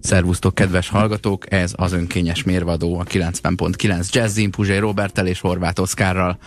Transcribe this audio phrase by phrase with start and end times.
[0.00, 1.52] Szervusztok, kedves hallgatók!
[1.52, 6.38] Ez az önkényes mérvadó a 90.9 Jazzin Puzsé Robertel és Horváth Oszkárral.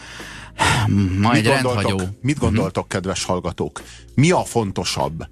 [1.20, 2.10] Ma Mit egy gondoltok, rendhagyó.
[2.21, 3.81] mit gondoltok kedves hallgatók?
[4.16, 5.28] Mi a fontosabb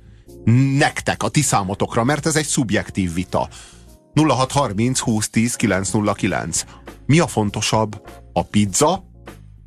[0.78, 3.47] nektek, a ti számotokra, mert ez egy szubjektív vita.
[4.13, 6.65] 0630 2010 909.
[7.06, 8.01] Mi a fontosabb?
[8.33, 9.03] A pizza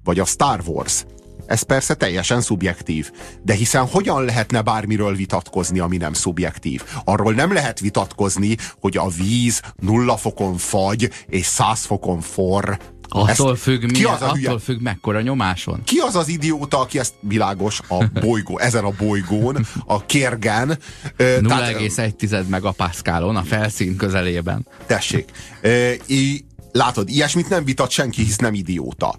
[0.05, 1.05] vagy a Star Wars?
[1.47, 3.11] Ez persze teljesen szubjektív.
[3.43, 6.83] De hiszen hogyan lehetne bármiről vitatkozni, ami nem szubjektív?
[7.05, 12.77] Arról nem lehet vitatkozni, hogy a víz nulla fokon fagy és száz fokon forr.
[13.09, 14.47] Attól Ezt- függ, ki mi, az a hülye?
[14.49, 15.83] attól függ mekkora nyomáson.
[15.85, 20.69] Ki az az idióta, aki ezt világos a bolygó, ezen a bolygón, a kérgen,
[21.17, 24.67] ö, tehát, 0,1 megapaszkálon a felszín közelében.
[24.87, 25.31] tessék,
[25.61, 29.15] ö, í- látod, ilyesmit nem vitat senki, hisz nem idióta.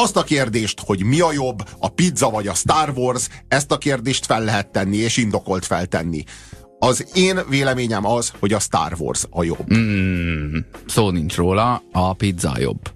[0.00, 3.78] Azt a kérdést, hogy mi a jobb, a pizza vagy a Star Wars, ezt a
[3.78, 6.24] kérdést fel lehet tenni, és indokolt feltenni.
[6.78, 9.74] Az én véleményem az, hogy a Star Wars a jobb.
[9.74, 10.56] Mm,
[10.86, 12.90] szó nincs róla, a pizza a jobb.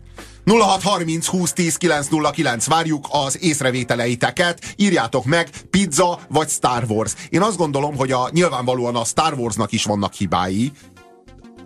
[0.44, 7.14] 0630 20 10 909 várjuk az észrevételeiteket, írjátok meg, pizza vagy Star Wars.
[7.30, 10.72] Én azt gondolom, hogy a, nyilvánvalóan a Star Warsnak is vannak hibái,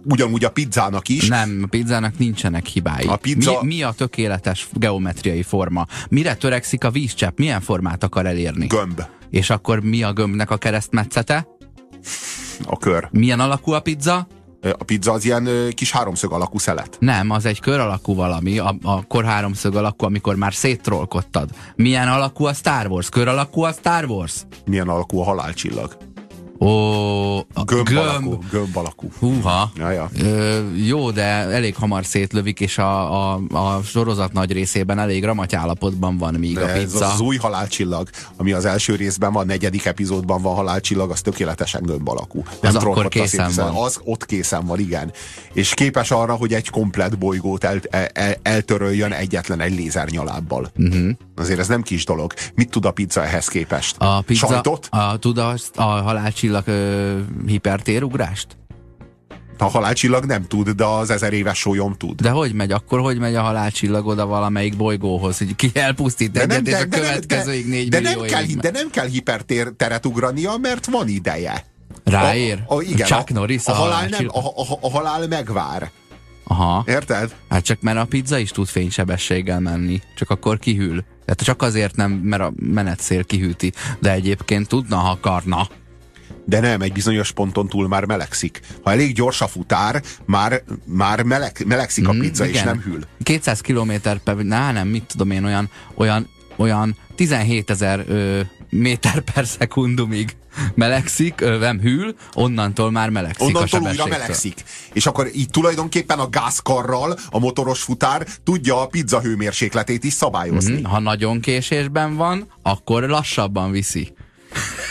[0.08, 1.28] ugyanúgy a pizzának is.
[1.28, 3.06] Nem, a pizzának nincsenek hibái.
[3.06, 5.86] A pizza- mi, mi a tökéletes geometriai forma?
[6.08, 7.38] Mire törekszik a vízcsepp?
[7.38, 8.66] Milyen formát akar elérni?
[8.66, 11.46] Gömb, És akkor mi a gömbnek a keresztmetszete?
[12.64, 13.08] a kör.
[13.12, 14.26] Milyen alakú a pizza?
[14.78, 16.96] A pizza az ilyen kis háromszög alakú szelet.
[17.00, 21.50] Nem, az egy kör alakú valami, a, a kor háromszög alakú, amikor már széttrollkodtad.
[21.76, 23.08] Milyen alakú a Star Wars?
[23.08, 24.34] Kör alakú a Star Wars?
[24.66, 25.96] Milyen alakú a halálcsillag?
[26.58, 26.66] Ó,
[27.64, 27.98] Gömb, gömb.
[27.98, 28.38] alakú.
[28.50, 29.08] Gömb alakú.
[29.18, 29.70] Húha.
[29.76, 30.10] Ja, ja.
[30.20, 35.54] Ö, jó, de elég hamar szétlövik, és a, a, a sorozat nagy részében elég ramaty
[35.54, 37.12] állapotban van, míg De a ez pizza.
[37.12, 41.82] az új halálcsillag, ami az első részben van, a negyedik epizódban van halálcsillag, az tökéletesen
[41.82, 42.42] gömb alakú.
[42.62, 43.74] Az akkor készen van.
[43.74, 45.12] Az ott készen van, igen.
[45.52, 50.70] És képes arra, hogy egy komplet bolygót el, el, el, eltöröljön egyetlen egy lézernyalábbal.
[50.78, 51.10] Uh-huh.
[51.36, 52.32] Azért ez nem kis dolog.
[52.54, 53.98] Mit tud a pizza ehhez képest?
[53.98, 54.08] Mhm.
[54.08, 54.86] A pizza, Sajtot?
[54.90, 58.46] a, tud a, a halálcsillag ö, hipertérugrást?
[59.58, 62.20] A halálcsillag nem tud, de az ezer éves sólyom tud.
[62.20, 62.72] De hogy megy?
[62.72, 67.66] Akkor hogy megy a halálcsillag oda valamelyik bolygóhoz, hogy ki elpusztít egyet, és a következőig
[67.66, 71.64] négy de, millió nem kell, évig de nem kell hiperteret ugrania, mert van ideje.
[72.04, 72.62] Ráér?
[72.66, 74.36] A, a, igen, Chuck a, Norris a, halál nem, halálcsillag?
[74.36, 75.90] a, a, a halál megvár.
[76.44, 76.84] Aha.
[76.86, 77.34] Érted?
[77.48, 81.04] Hát csak mert a pizza is tud fénysebességgel menni, csak akkor kihűl.
[81.24, 85.68] Tehát csak azért nem, mert a menetszél kihűti, de egyébként tudna, ha akarna.
[86.48, 88.60] De nem, egy bizonyos ponton túl már melegszik.
[88.82, 92.64] Ha elég gyors a futár, már, már meleg, melegszik a Mm, pizza, és igen.
[92.64, 93.00] nem hűl.
[93.22, 93.92] 200 km
[94.24, 98.04] per, na nem, mit tudom én, olyan, olyan, olyan 17 ezer
[98.70, 100.36] méter per szekundumig
[100.74, 104.18] melegszik, nem hűl, onnantól már melegszik a Onnantól újra sebességtől.
[104.18, 104.64] melegszik.
[104.92, 110.74] És akkor így tulajdonképpen a gázkarral a motoros futár tudja a pizza hőmérsékletét is szabályozni.
[110.80, 114.12] Mhm, Ha nagyon késésben van, akkor lassabban viszi.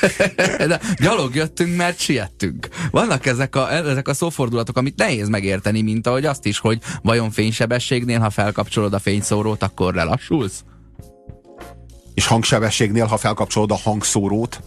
[0.67, 2.67] De gyalog jöttünk, mert siettünk.
[2.91, 7.31] Vannak ezek a, ezek a szófordulatok, amit nehéz megérteni, mint ahogy azt is, hogy vajon
[7.31, 10.63] fénysebességnél, ha felkapcsolod a fényszórót, akkor lelassulsz?
[12.13, 14.59] És hangsebességnél, ha felkapcsolod a hangszórót,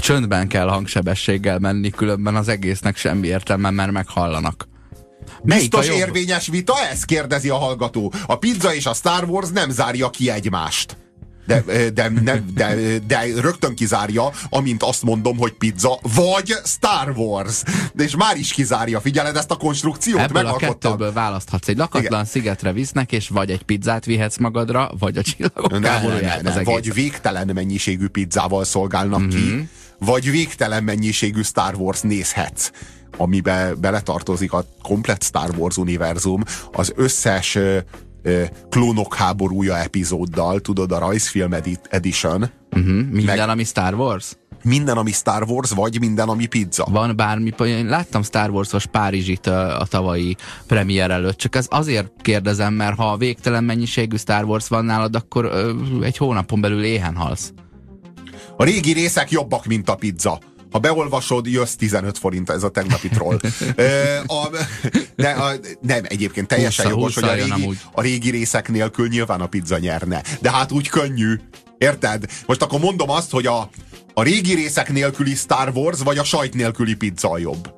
[0.00, 4.68] Csöndben kell hangsebességgel menni, különben az egésznek semmi értelme, mert meghallanak.
[5.42, 7.04] Melyik biztos érvényes vita ez?
[7.04, 8.12] Kérdezi a hallgató.
[8.26, 10.96] A pizza és a Star Wars nem zárja ki egymást.
[11.48, 17.62] De, de, de, de, de rögtön kizárja, amint azt mondom, hogy pizza, vagy Star Wars.
[17.92, 19.00] De és már is kizárja.
[19.00, 20.20] Figyeled ezt a konstrukciót?
[20.20, 21.68] Ebből a kettőből választhatsz.
[21.68, 22.24] Egy lakatlan Igen.
[22.24, 26.64] szigetre visznek, és vagy egy pizzát vihetsz magadra, vagy a csillagok Nem, nem, az nem.
[26.64, 29.28] Vagy végtelen mennyiségű pizzával szolgálnak mm-hmm.
[29.28, 32.70] ki, vagy végtelen mennyiségű Star Wars nézhetsz
[33.16, 36.42] amibe beletartozik a komplet Star Wars univerzum,
[36.72, 37.58] az összes
[38.68, 42.86] klónok háborúja epizóddal, tudod, a rajzfilm edit, edition, Uh-huh.
[42.94, 44.32] Minden, meg- ami Star Wars?
[44.62, 46.86] minden, ami Star Wars, vagy minden, ami pizza.
[46.90, 50.36] Van bármi, én láttam Star Wars-os Párizsit a, a tavalyi
[50.66, 55.44] premier előtt, csak ez azért kérdezem, mert ha végtelen mennyiségű Star Wars van nálad, akkor
[55.44, 55.72] ö,
[56.02, 57.52] egy hónapon belül éhen halsz.
[58.56, 60.38] A régi részek jobbak, mint a pizza.
[60.70, 63.38] Ha beolvasod, jössz 15 forint, ez a tegnapi troll.
[64.26, 64.48] A,
[65.16, 69.40] de, a, nem, egyébként teljesen Húszza, jogos, hogy a régi, a régi részek nélkül nyilván
[69.40, 70.22] a pizza nyerne.
[70.40, 71.40] De hát úgy könnyű.
[71.78, 72.24] Érted?
[72.46, 73.70] Most akkor mondom azt, hogy a,
[74.14, 77.70] a régi részek nélküli Star Wars, vagy a sajt nélküli pizza a jobb.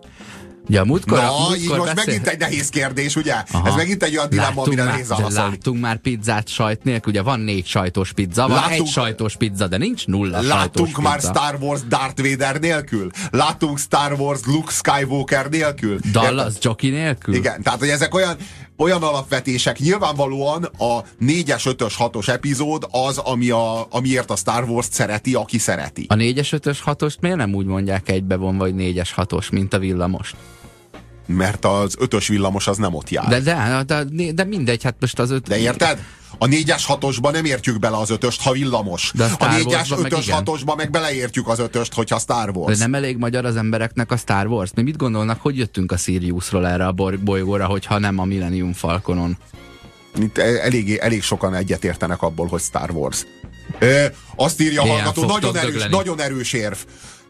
[0.68, 1.94] Ja, múltkor, Na, múltkor így most beszél...
[2.06, 3.34] megint egy nehéz kérdés, ugye?
[3.50, 3.68] Aha.
[3.68, 5.50] Ez megint egy olyan dilemma, amire már, nehéz válaszolni.
[5.50, 9.66] láttunk már pizzát sajt nélkül, ugye van négy sajtos pizza, van Láttunk- egy sajtos pizza,
[9.66, 11.32] de nincs nulla sajtos Láttunk már pizza.
[11.34, 13.10] Star Wars Darth Vader nélkül?
[13.30, 15.98] Láttunk Star Wars Luke Skywalker nélkül?
[16.12, 16.54] Dallas?
[16.60, 17.34] Jockey nélkül?
[17.34, 18.36] Igen, tehát hogy ezek olyan,
[18.80, 19.78] olyan alapvetések.
[19.78, 25.58] Nyilvánvalóan a 4-es, 5-ös, 6-os epizód az, ami a, amiért a Star Wars szereti, aki
[25.58, 26.04] szereti.
[26.08, 30.36] A 4-es, 5-ös, 6-ost miért nem úgy mondják egybevon, vagy 4-es, 6-os, mint a villamost?
[31.36, 33.28] Mert az 5-ös villamos az nem ott jár.
[33.28, 35.48] De, De, de, de, de mindegy, hát most az öt...
[35.48, 36.02] de érted?
[36.38, 39.12] A 4-es, 6-osba nem értjük bele az 5-öst, ha villamos.
[39.14, 40.42] De a a Star 4-es, Warsban meg 5-ös, igen.
[40.44, 42.78] 6-osba meg beleértjük az 5-öst, hogyha Star Wars.
[42.78, 44.70] De nem elég magyar az embereknek a Star Wars?
[44.74, 46.94] Mi mit gondolnak, hogy jöttünk a Siriusról erre a
[47.24, 49.38] bolygóra, hogyha nem a Millennium Falconon?
[50.18, 53.26] Itt e- elég, elég sokan egyetértenek abból, hogy Star Wars.
[53.78, 54.04] Ö,
[54.36, 55.94] azt írja a hallgató, nagyon erős, dögleni.
[55.94, 56.76] nagyon erős érv.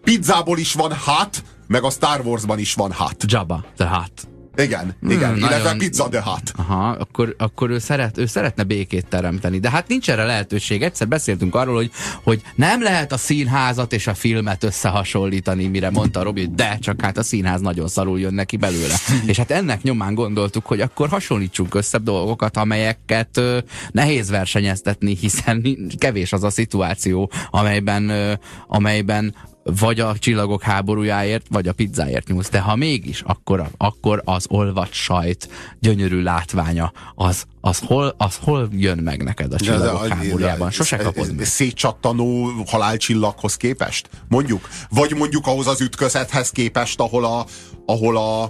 [0.04, 3.24] Pizzából is van hat, meg a Star Warsban is van hat.
[3.26, 4.28] Jabba, the Hutt.
[4.56, 5.28] Igen, igen.
[5.28, 6.52] Hmm, Illetve nagyon- pizza the hat.
[6.56, 9.58] Aha, akkor, akkor ő, szeret, ő szeretne békét teremteni.
[9.58, 10.82] De hát nincs erre lehetőség.
[10.82, 11.90] Egyszer beszéltünk arról, hogy,
[12.22, 17.00] hogy nem lehet a színházat és a filmet összehasonlítani, mire mondta Robi, hogy de, csak
[17.00, 18.94] hát a színház nagyon szarul jön neki belőle.
[19.26, 23.58] és hát ennek nyomán gondoltuk, hogy akkor hasonlítsunk össze dolgokat, amelyeket ö,
[23.90, 25.66] nehéz versenyeztetni, hiszen
[25.98, 28.32] kevés az a szituáció, amelyben, ö,
[28.66, 29.34] amelyben
[29.78, 32.48] vagy a csillagok háborújáért, vagy a pizzáért nyúlsz.
[32.48, 35.48] De ha mégis, akkor, akkor az olvat sajt
[35.80, 40.70] gyönyörű látványa, az, az, hol, az hol jön meg neked a csillagok háborújában?
[40.70, 41.46] Sose kapod meg.
[41.46, 44.08] Szétcsattanó halálcsillaghoz képest?
[44.28, 44.68] Mondjuk?
[44.90, 47.46] Vagy mondjuk ahhoz az ütközethez képest, ahol a,
[47.86, 48.42] ahol a,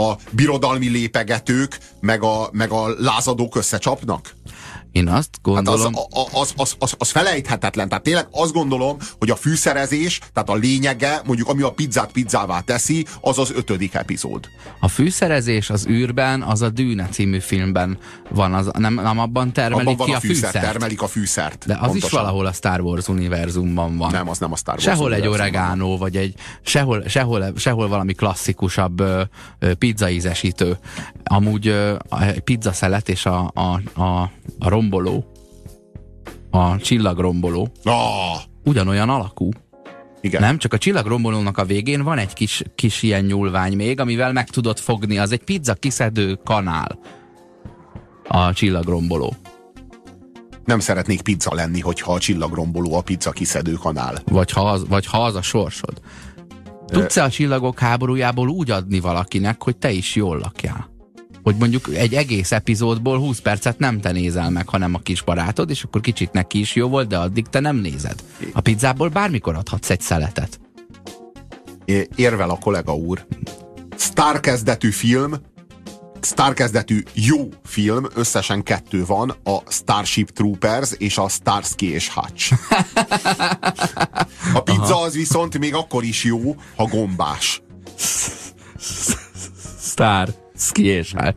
[0.00, 4.34] a birodalmi lépegetők meg a, meg a lázadók összecsapnak?
[4.92, 5.94] Én azt Hát az, gondolom,
[6.32, 7.88] az, az, az, az, felejthetetlen.
[7.88, 12.60] Tehát tényleg azt gondolom, hogy a fűszerezés, tehát a lényege, mondjuk ami a pizzát pizzává
[12.60, 14.48] teszi, az az ötödik epizód.
[14.80, 17.98] a fűszerezés az űrben, az a Dűne című filmben
[18.30, 20.64] van, az, nem, nem abban termelik Abban van ki a a fűszer, fűszert.
[20.64, 21.66] termelik a fűszert.
[21.66, 22.20] De az is Pontosan.
[22.20, 24.10] valahol a Star Wars univerzumban van.
[24.10, 24.84] Nem, az nem a Star Wars.
[24.84, 29.22] Sehol egy oregano, vagy egy sehol, sehol, sehol valami klasszikusabb ö,
[29.58, 30.78] ö, pizzaízesítő.
[31.24, 35.24] Amúgy ö, a- egy pizzaszelet és a, a, a, a romboló,
[36.50, 39.48] a csillagromboló Ah, ugyanolyan alakú.
[40.20, 40.40] igen.
[40.40, 40.58] Nem?
[40.58, 44.78] Csak a csillagrombolónak a végén van egy kis, kis ilyen nyúlvány még, amivel meg tudod
[44.78, 45.18] fogni.
[45.18, 46.98] Az egy pizza kiszedő kanál.
[48.28, 49.34] A csillagromboló.
[50.64, 54.14] Nem szeretnék pizza lenni, hogyha a csillagromboló a pizza kiszedő kanál.
[54.24, 56.00] Vagy ha az, vagy ha az a sorsod.
[56.86, 60.90] Tudsz-e a csillagok háborújából úgy adni valakinek, hogy te is jól lakjál?
[61.42, 65.70] Hogy mondjuk egy egész epizódból 20 percet nem te nézel meg, hanem a kis barátod,
[65.70, 68.22] és akkor kicsit neki is jó volt, de addig te nem nézed.
[68.52, 70.60] A pizzából bármikor adhatsz egy szeletet.
[71.84, 73.26] É- Érvel a kollega úr.
[73.96, 75.34] Star kezdetű film,
[76.20, 82.52] Star kezdetű jó film, összesen kettő van, a Starship Troopers és a Starsky és Hutch.
[84.54, 87.62] A pizza az viszont még akkor is jó, ha gombás.
[90.66, 91.36] Ski és hát.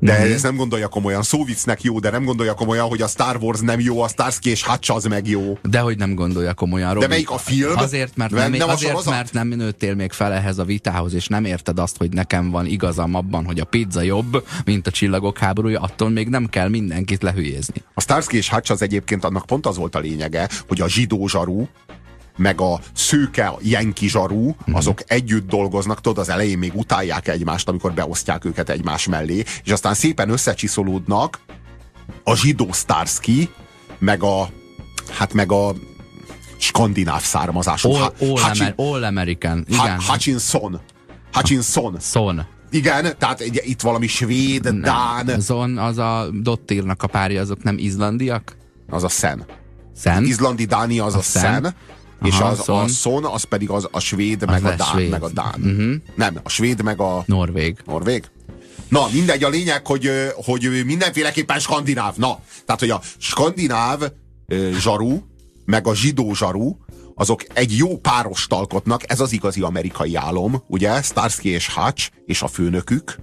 [0.00, 1.22] De ezt nem gondolja komolyan.
[1.22, 4.64] Szóviccnek jó, de nem gondolja komolyan, hogy a Star Wars nem jó, a Starsky és
[4.64, 5.58] Hutch az meg jó.
[5.62, 7.06] De hogy nem gondolja komolyan, Robi.
[7.06, 7.76] melyik a film?
[7.76, 9.12] Azért, mert Nem- nem, azért, sorozat?
[9.12, 12.66] mert nem nőttél még fel ehhez a vitához, és nem érted azt, hogy nekem van
[12.66, 17.22] igazam abban, hogy a pizza jobb, mint a csillagok háborúja, attól még nem kell mindenkit
[17.22, 17.82] lehülyézni.
[17.94, 21.26] A Starsky és Hutch az egyébként annak pont az volt a lényege, hogy a zsidó
[21.28, 21.68] zsarú,
[22.36, 27.92] meg a szőke jenki zsarú, azok együtt dolgoznak, tudod, az elején még utálják egymást, amikor
[27.92, 31.38] beosztják őket egymás mellé, és aztán szépen összecsiszolódnak
[32.24, 33.48] a zsidó Starsky,
[33.98, 34.48] meg a,
[35.10, 35.74] hát meg a
[36.58, 37.90] skandináv származású.
[37.90, 40.00] All, all, Hutchin- Amer, all American, igen.
[40.08, 40.80] Hutchinson.
[41.32, 41.96] Hutchinson.
[42.00, 42.46] Son.
[42.70, 47.78] Igen, tehát egy- itt valami svéd, dán, Zon, az a Dottírnak a párja, azok nem
[47.78, 48.56] izlandiak?
[48.88, 49.44] az a Szen.
[49.96, 50.24] Szen?
[50.24, 51.74] Izlandi Dánia az a, A Szen.
[52.20, 52.82] Szen, és Aha, az, Szon.
[52.84, 54.88] a Szon, az pedig az a svéd, meg a dán.
[54.88, 55.10] svéd.
[55.10, 55.54] Meg a dán.
[55.60, 55.92] Mhm.
[56.14, 57.76] Nem, a svéd, meg a Norvég.
[57.86, 58.24] norvég.
[58.88, 62.16] Na, mindegy, a lényeg, hogy, hogy mindenféleképpen skandináv.
[62.16, 64.02] Na, tehát, hogy a skandináv
[64.46, 65.18] ö, zsaru,
[65.64, 66.76] meg a zsidó zsaru,
[67.14, 71.02] azok egy jó párost alkotnak, ez az igazi amerikai álom, ugye?
[71.02, 73.16] Starsky és Hutch, és a főnökük,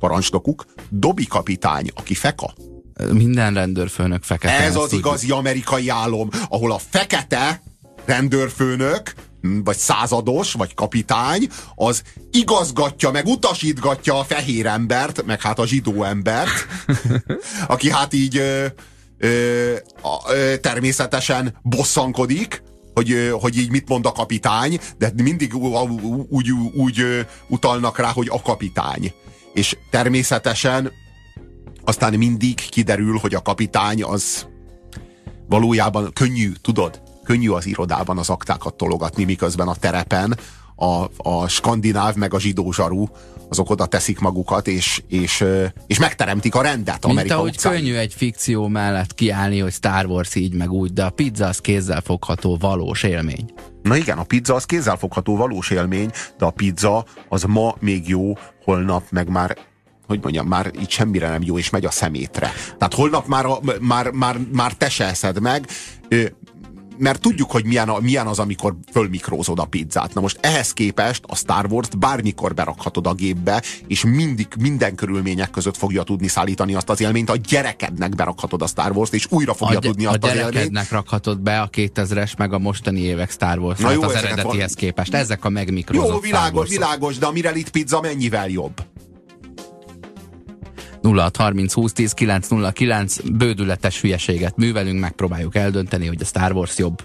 [0.00, 2.54] parancsnokuk, Dobi kapitány, aki feka.
[3.12, 4.54] Minden rendőrfőnök fekete.
[4.54, 5.06] Ez az tudjuk.
[5.06, 7.62] igazi amerikai álom, ahol a fekete
[8.04, 9.12] rendőrfőnök,
[9.64, 16.02] vagy százados, vagy kapitány, az igazgatja, meg utasítgatja a fehér embert, meg hát a zsidó
[16.02, 16.66] embert,
[17.66, 18.66] aki hát így ö,
[19.18, 19.74] ö,
[20.60, 22.62] természetesen bosszankodik,
[22.94, 28.28] hogy, hogy így mit mond a kapitány, de mindig úgy, úgy, úgy utalnak rá, hogy
[28.30, 29.12] a kapitány.
[29.54, 30.92] És természetesen
[31.84, 34.46] aztán mindig kiderül, hogy a kapitány az
[35.48, 37.02] valójában könnyű, tudod?
[37.24, 40.38] Könnyű az irodában az aktákat tologatni, miközben a terepen
[40.76, 43.06] a, a skandináv meg a zsidó zsaru
[43.48, 45.44] azok oda teszik magukat, és, és,
[45.86, 47.72] és megteremtik a rendet Mint Amerika ahogy utcán.
[47.72, 51.58] könnyű egy fikció mellett kiállni, hogy Star Wars így meg úgy, de a pizza az
[51.58, 53.52] kézzelfogható valós élmény.
[53.82, 58.32] Na igen, a pizza az kézzelfogható valós élmény, de a pizza az ma még jó,
[58.64, 59.56] holnap meg már
[60.06, 62.52] hogy mondjam, már így semmire nem jó, és megy a szemétre.
[62.78, 65.66] Tehát holnap már, a, már, már, már te se eszed meg,
[66.96, 70.14] mert tudjuk, hogy milyen, a, milyen az, amikor fölmikrózod a pizzát.
[70.14, 75.50] Na most ehhez képest a Star Wars-t bármikor berakhatod a gépbe, és mindig, minden körülmények
[75.50, 79.54] között fogja tudni szállítani azt az élményt, a gyerekednek berakhatod a Star Wars-t, és újra
[79.54, 80.90] fogja a tudni azt a az élményt.
[80.90, 84.76] rakhatod be a 2000-es, meg a mostani évek Star Wars Na jó, az eredetihez van...
[84.76, 85.14] képest.
[85.14, 88.83] Ezek a megmikrózott Jó, világos, világos, de a Mirelit pizza mennyivel jobb?
[91.12, 97.02] 0630 20 10 909 bődületes hülyeséget művelünk, megpróbáljuk eldönteni, hogy a Star Wars jobb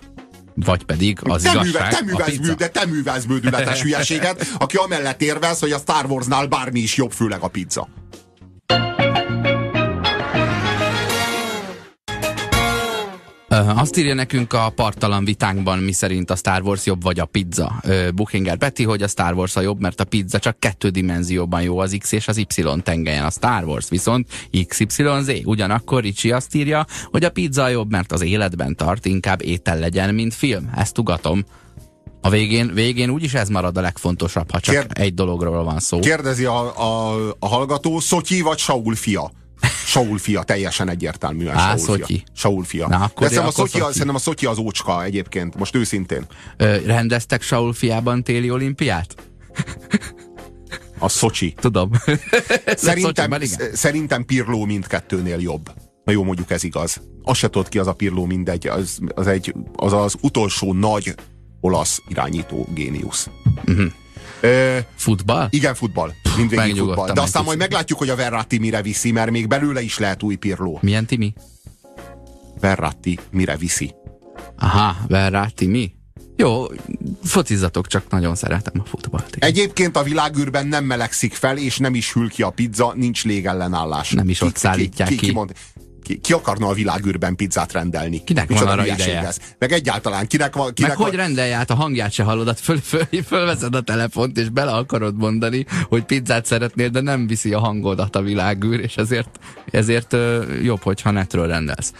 [0.65, 1.65] vagy pedig az te igazság.
[1.65, 6.05] Művel, te művelsz, mű, de te művelsz bődületes hülyeséget, aki amellett érvelsz, hogy a Star
[6.05, 7.87] Warsnál bármi is jobb, főleg a pizza.
[13.67, 17.83] Azt írja nekünk a partalan vitánkban, mi szerint a Star Wars jobb vagy a pizza.
[18.15, 21.79] Bookinger Betty, hogy a Star Wars a jobb, mert a pizza csak kettő dimenzióban jó
[21.79, 22.45] az X és az Y
[22.83, 23.25] tengelyen.
[23.25, 24.27] A Star Wars viszont
[24.67, 25.31] XYZ.
[25.43, 30.13] Ugyanakkor Ricsi azt írja, hogy a pizza jobb, mert az életben tart, inkább étel legyen,
[30.13, 30.69] mint film.
[30.75, 31.45] Ezt tugatom.
[32.21, 34.91] A végén, végén úgyis ez marad a legfontosabb, ha csak Kérd...
[34.93, 35.99] egy dologról van szó.
[35.99, 39.31] Kérdezi a, a, a hallgató, Szotyi vagy Saul fia?
[39.85, 42.03] Saul fia, teljesen egyértelműen Á, Saul Szotyi.
[42.13, 42.23] fia.
[42.33, 42.87] Saul fia.
[42.87, 43.91] Na, akkor De a Szotyi, Szotyi.
[43.91, 46.25] szerintem a Szotyi az ócska egyébként, most őszintén.
[46.57, 49.15] Ö, rendeztek Saul fiában téli olimpiát?
[50.99, 51.53] A Szocsi.
[51.59, 51.91] Tudom.
[52.65, 53.33] szerintem,
[53.73, 55.71] szerintem Pirló mindkettőnél jobb.
[56.03, 57.01] Na jó, mondjuk ez igaz.
[57.23, 58.67] Azt se tudod ki az a Pirló mindegy.
[58.67, 61.15] Az az, egy, az, az utolsó nagy
[61.61, 63.29] olasz irányító géniusz.
[63.65, 63.91] Uh-huh.
[64.95, 65.47] Futball?
[65.49, 66.13] Igen, futball.
[66.37, 67.13] Mindvégig futball.
[67.13, 70.35] De aztán majd meglátjuk, hogy a Verratti mire viszi, mert még belőle is lehet új
[70.35, 70.79] Pirló.
[70.81, 71.33] Milyen Timi?
[72.59, 73.93] Verratti mire viszi.
[74.57, 75.97] Aha, Verratti mi?
[76.35, 76.65] Jó,
[77.23, 79.35] focizatok, csak nagyon szeretem a futballt.
[79.39, 84.11] Egyébként a világűrben nem melegszik fel, és nem is hűl ki a pizza, nincs légellenállás.
[84.11, 85.15] Nem is ott ki, szállítják ki.
[85.15, 85.31] ki, ki.
[85.31, 85.53] Mond,
[86.09, 88.23] ki, ki akarna a világűrben pizzát rendelni?
[88.23, 89.27] Kinek Micsoda van arra ideje?
[89.27, 89.37] Ez?
[89.57, 90.73] Meg egyáltalán, kinek van...
[90.73, 91.07] Kinek Meg van...
[91.07, 95.15] hogy rendelj át, a hangját se hallod, föl, föl, fölveszed a telefont, és bele akarod
[95.17, 99.39] mondani, hogy pizzát szeretnél, de nem viszi a hangodat a világűr, és ezért,
[99.71, 100.15] ezért
[100.63, 101.93] jobb, hogyha netről rendelsz.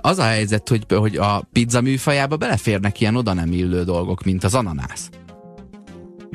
[0.00, 4.44] Az a helyzet, hogy, hogy a pizza műfajába beleférnek ilyen oda nem illő dolgok, mint
[4.44, 5.08] az ananász.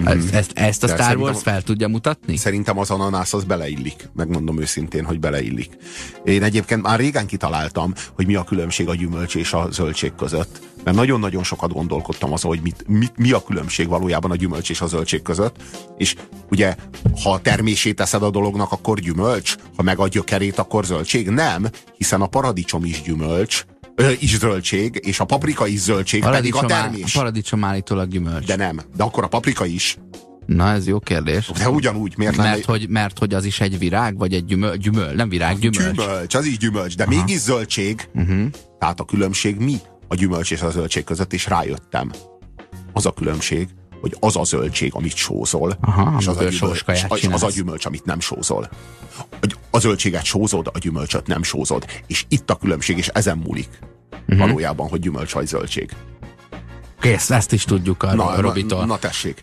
[0.02, 0.08] Mm.
[0.08, 2.38] Ezt, ezt, ezt a Star Wars fel tudja mutatni?
[2.38, 4.10] Szerintem az ananász az beleillik.
[4.14, 5.78] Megmondom őszintén, hogy beleillik.
[6.24, 10.60] Én egyébként már régen kitaláltam, hogy mi a különbség a gyümölcs és a zöldség között.
[10.84, 14.82] Mert nagyon-nagyon sokat gondolkodtam azon, hogy mit, mit, mi a különbség valójában a gyümölcs és
[14.82, 15.56] a zöldség között.
[15.98, 16.16] És
[16.50, 16.76] ugye,
[17.24, 21.30] ha a termését teszed a dolognak, akkor gyümölcs, ha meg a gyökerét, akkor zöldség.
[21.30, 26.56] Nem, hiszen a paradicsom is gyümölcs, ö, is zöldség, és a paprika is zöldség, pedig
[26.56, 27.16] a termés.
[27.16, 28.46] A paradicsom állítólag gyümölcs.
[28.46, 29.98] De nem, de akkor a paprika is.
[30.46, 31.52] Na, ez jó kérdés.
[31.58, 32.64] De ugyanúgy, miért mert, lenne...
[32.66, 35.96] hogy, mert hogy az is egy virág, vagy egy gyümöl, gyümöl nem virág, gyümölcs.
[35.96, 37.16] Gyümölcs, az így gyümölcs, de Aha.
[37.16, 38.10] mégis zöldség.
[38.14, 38.46] Uh-huh.
[38.80, 39.76] Tehát a különbség mi
[40.08, 42.12] a gyümölcs és a zöldség között, és rájöttem.
[42.94, 43.68] Az a különbség,
[44.06, 47.86] hogy az a zöldség, amit sózol, Aha, és az a, gyümölcs, az, az a gyümölcs,
[47.86, 48.70] amit nem sózol.
[49.70, 51.86] A zöldséget sózod, a gyümölcsöt nem sózod.
[52.08, 53.70] És itt a különbség, és ezen múlik
[54.12, 54.38] uh-huh.
[54.38, 55.92] valójában, hogy gyümölcs vagy zöldség.
[57.00, 58.80] Kész, ezt is tudjuk a na, Robitól.
[58.80, 59.42] Na, na tessék.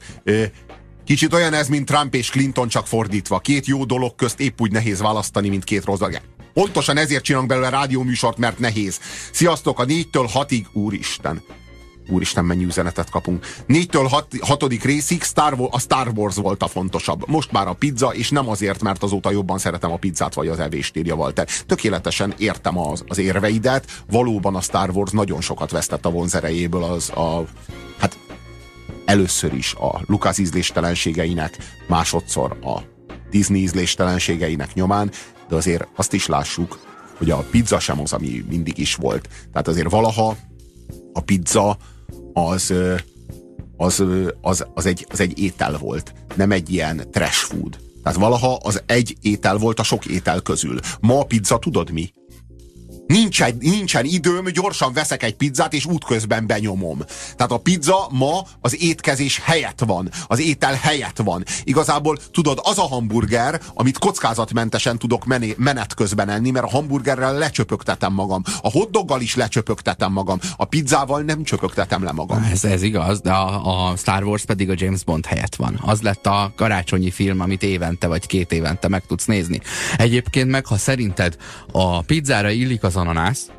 [1.04, 3.38] Kicsit olyan ez, mint Trump és Clinton, csak fordítva.
[3.38, 6.20] Két jó dolog közt épp úgy nehéz választani, mint két rossz dolog.
[6.52, 9.00] Pontosan ezért csinálunk belőle rádióműsort, mert nehéz.
[9.32, 11.42] Sziasztok, a négytől hatig, úristen.
[12.12, 13.46] Úristen, mennyi üzenetet kapunk.
[13.66, 17.28] Négytől hat, hatodik részig Star a Star Wars volt a fontosabb.
[17.28, 20.58] Most már a pizza, és nem azért, mert azóta jobban szeretem a pizzát vagy az
[20.58, 21.48] evést, írja Walter.
[21.66, 24.02] Tökéletesen értem az, az érveidet.
[24.10, 27.44] Valóban a Star Wars nagyon sokat vesztett a vonzerejéből az a
[27.98, 28.18] hát
[29.04, 31.56] először is a Lucas ízléstelenségeinek,
[31.88, 32.78] másodszor a
[33.30, 35.10] Disney ízléstelenségeinek nyomán,
[35.48, 36.78] de azért azt is lássuk,
[37.18, 39.28] hogy a pizza sem az, ami mindig is volt.
[39.52, 40.36] Tehát azért valaha
[41.12, 41.76] a pizza
[42.32, 42.74] az,
[43.76, 44.04] az,
[44.40, 47.78] az, az, egy, az egy étel volt, nem egy ilyen trash food.
[48.02, 50.78] Tehát valaha az egy étel volt a sok étel közül.
[51.00, 52.12] Ma a pizza tudod mi?
[53.06, 56.98] Nincs nincsen, nincsen időm, gyorsan veszek egy pizzát, és útközben benyomom.
[57.36, 61.44] Tehát a pizza ma az étkezés helyett van, az étel helyett van.
[61.64, 67.34] Igazából tudod, az a hamburger, amit kockázatmentesen tudok mené, menet közben enni, mert a hamburgerrel
[67.34, 68.42] lecsöpögtetem magam.
[68.62, 70.38] A hotdoggal is lecsöpögtetem magam.
[70.56, 72.48] A pizzával nem csöpögtetem le magam.
[72.50, 75.80] Ez, ez igaz, de a, a Star Wars pedig a James Bond helyett van.
[75.82, 79.60] Az lett a karácsonyi film, amit évente vagy két évente meg tudsz nézni.
[79.96, 81.36] Egyébként meg, ha szerinted
[81.72, 83.50] a pizzára illik az ananász,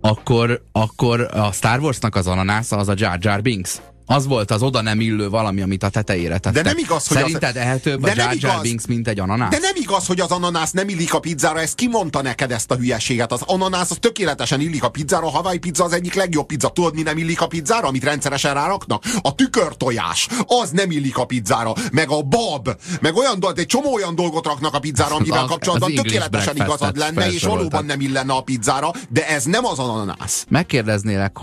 [0.00, 4.62] akkor, akkor a Star Warsnak az ananásza az a Jar Jar Binks az volt az
[4.62, 6.62] oda nem illő valami, amit a tetejére tettek.
[6.62, 7.56] De nem igaz, hogy Szerinted az...
[7.56, 9.50] ehetőbb de a Jar Jar Binks, mint egy ananász?
[9.50, 12.74] De nem igaz, hogy az ananász nem illik a pizzára, ezt kimondta neked ezt a
[12.74, 13.32] hülyeséget.
[13.32, 16.68] Az ananász az tökéletesen illik a pizzára, a Hawaii pizza az egyik legjobb pizza.
[16.68, 19.04] Tudod, mi nem illik a pizzára, amit rendszeresen ráraknak?
[19.20, 21.72] A tükörtojás, az nem illik a pizzára.
[21.92, 22.68] Meg a bab,
[23.00, 27.32] meg olyan dolgot, egy csomó olyan dolgot raknak a pizzára, amivel kapcsolatban tökéletesen igazad lenne,
[27.32, 30.46] és valóban nem illene a pizzára, de ez nem az ananász.
[30.48, 31.36] Megkérdeznélek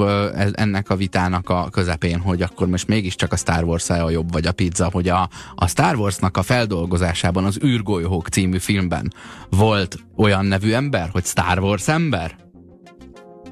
[0.53, 4.45] ennek a vitának a közepén, hogy akkor most mégiscsak a Star wars a jobb, vagy
[4.47, 9.13] a pizza, hogy a, a Star Warsnak a feldolgozásában, az űrgolyhók című filmben
[9.49, 12.35] volt olyan nevű ember, hogy Star Wars ember?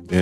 [0.10, 0.18] É,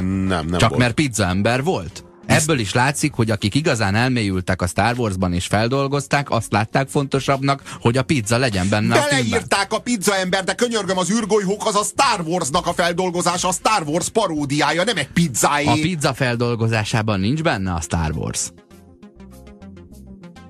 [0.00, 0.82] nem, nem Csak volt.
[0.82, 2.03] mert pizza ember volt?
[2.26, 7.62] Ebből is látszik, hogy akik igazán elmélyültek a Star Warsban és feldolgozták, azt látták fontosabbnak,
[7.80, 11.76] hogy a pizza legyen benne a Beleírták a pizza ember, de könyörgöm, az űrgolyhók az
[11.76, 15.66] a Star Warsnak a feldolgozása, a Star Wars paródiája, nem egy pizzáé.
[15.66, 18.50] A pizza feldolgozásában nincs benne a Star Wars.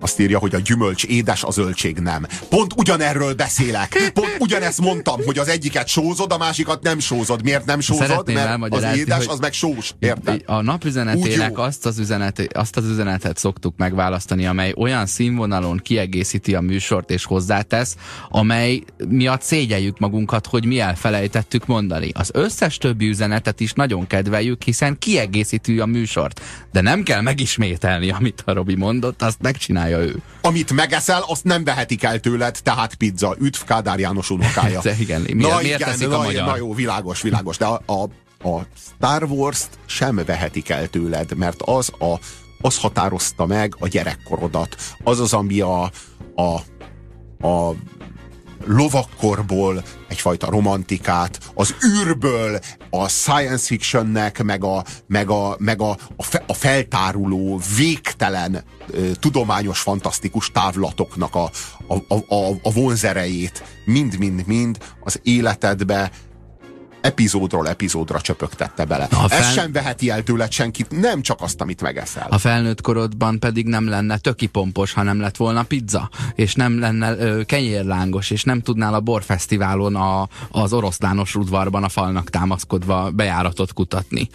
[0.05, 2.27] Azt írja, hogy a gyümölcs édes, a zöldség nem.
[2.49, 4.11] Pont ugyanerről beszélek.
[4.15, 7.43] Pont ugyanezt mondtam, hogy az egyiket sózod, a másikat nem sózod.
[7.43, 8.07] Miért nem sózod?
[8.07, 9.95] Szeretném Mert az édes, az meg sós.
[9.99, 10.43] Érted?
[10.47, 16.61] A napüzenetének azt az, üzenet, azt az üzenetet szoktuk megválasztani, amely olyan színvonalon kiegészíti a
[16.61, 17.97] műsort és hozzátesz,
[18.29, 22.11] amely miatt szégyeljük magunkat, hogy mi elfelejtettük mondani.
[22.15, 26.41] Az összes többi üzenetet is nagyon kedveljük, hiszen kiegészíti a műsort.
[26.73, 30.23] De nem kell megismételni, amit a Robi mondott, azt megcsinálja csinálja ő.
[30.41, 33.37] Amit megeszel, azt nem vehetik el tőled, tehát pizza.
[33.39, 34.81] Üdv Kádár János unokája.
[34.83, 36.47] De igen, miért, na, miért igen, a na, magyar?
[36.47, 37.57] Na jó, világos, világos.
[37.57, 38.03] De a, a,
[38.49, 42.19] a Star Wars-t sem vehetik el tőled, mert az a
[42.61, 44.77] az határozta meg a gyerekkorodat.
[45.03, 45.91] Az az, ami a,
[46.35, 46.61] a,
[47.47, 47.75] a
[48.67, 52.59] lovakkorból egyfajta romantikát, az űrből
[52.91, 59.11] a science fictionnek, meg a, meg a, meg a, a, fe, a feltáruló, végtelen ö,
[59.21, 61.51] tudományos, fantasztikus távlatoknak a,
[61.89, 66.11] a, a, a vonzerejét mind-mind-mind az életedbe
[67.05, 69.09] epizódról epizódra csöpögtette bele.
[69.11, 69.39] A fel...
[69.39, 72.27] Ez sem veheti el tőled senkit, nem csak azt, amit megeszel.
[72.31, 77.17] A felnőtt korodban pedig nem lenne tökipompos, ha nem lett volna pizza, és nem lenne
[77.17, 83.73] ö, kenyérlángos, és nem tudnál a borfesztiválon a, az oroszlános udvarban a falnak támaszkodva bejáratot
[83.73, 84.29] kutatni.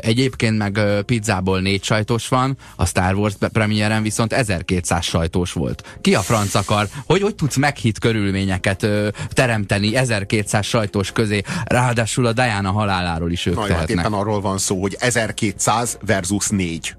[0.00, 5.98] Egyébként meg pizzából négy sajtos van, a Star Wars premiéren viszont 1200 sajtós volt.
[6.00, 6.88] Ki a franc akar?
[7.06, 11.42] Hogy, hogy tudsz meghitt körülményeket ö, teremteni 1200 sajtós közé?
[11.64, 13.98] Ráadásul Ráadásul a Diana haláláról is ők Na, hát tehetnek.
[13.98, 16.96] Éppen arról van szó, hogy 1200 versus 4.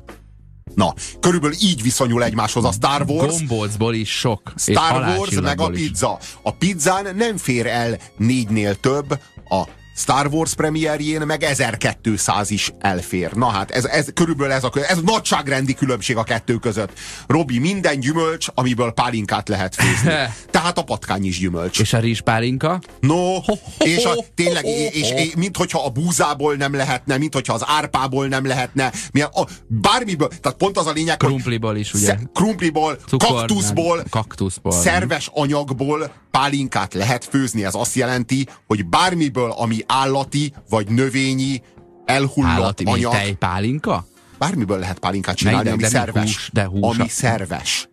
[0.75, 3.37] Na, körülbelül így viszonyul egymáshoz a Star Wars.
[3.37, 4.53] Gombócból is sok.
[4.55, 6.19] Star Wars meg a pizza.
[6.41, 13.31] A pizzán nem fér el négynél több, a Star Wars premierjén meg 1200 is elfér.
[13.33, 16.99] Na hát ez, ez körülbelül ez a, ez a nagyságrendi különbség a kettő között.
[17.27, 20.13] Robi, minden gyümölcs, amiből pálinkát lehet főzni.
[20.51, 21.79] Tehát a patkány is gyümölcs.
[21.79, 22.81] És a rizspálinka?
[22.99, 23.35] No,
[23.77, 28.27] és a, tényleg, és, és mint hogyha a búzából nem lehetne, mint hogyha az árpából
[28.27, 32.17] nem lehetne, mi a, bármiből, tehát pont az a lényeg, Krumpliból is, ugye?
[32.33, 37.65] Krumpliból, Cukor, kaktuszból, nem, kaktuszból, szerves anyagból pálinkát lehet főzni.
[37.65, 41.61] Ez azt jelenti, hogy bármiből, ami állati vagy növényi
[42.05, 43.11] elhullott állati, anyag.
[43.11, 44.05] tejpálinka?
[44.37, 46.23] Bármiből lehet pálinkát csinálni, de, ami de szerves.
[46.23, 47.89] Hús, de hús, ami szerves.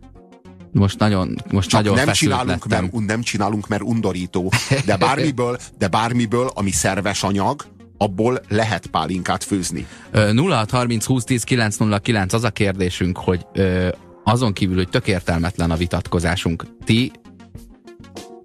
[0.71, 4.51] Most nagyon, most Csak nagyon nem csinálunk, mert, nem csinálunk, mert undorító.
[4.85, 7.65] De bármiből, de bármiből, ami szerves anyag,
[7.97, 9.87] abból lehet pálinkát főzni.
[10.11, 13.89] 0630 20 10 909 az a kérdésünk, hogy ö,
[14.23, 17.11] azon kívül, hogy tök értelmetlen a vitatkozásunk, ti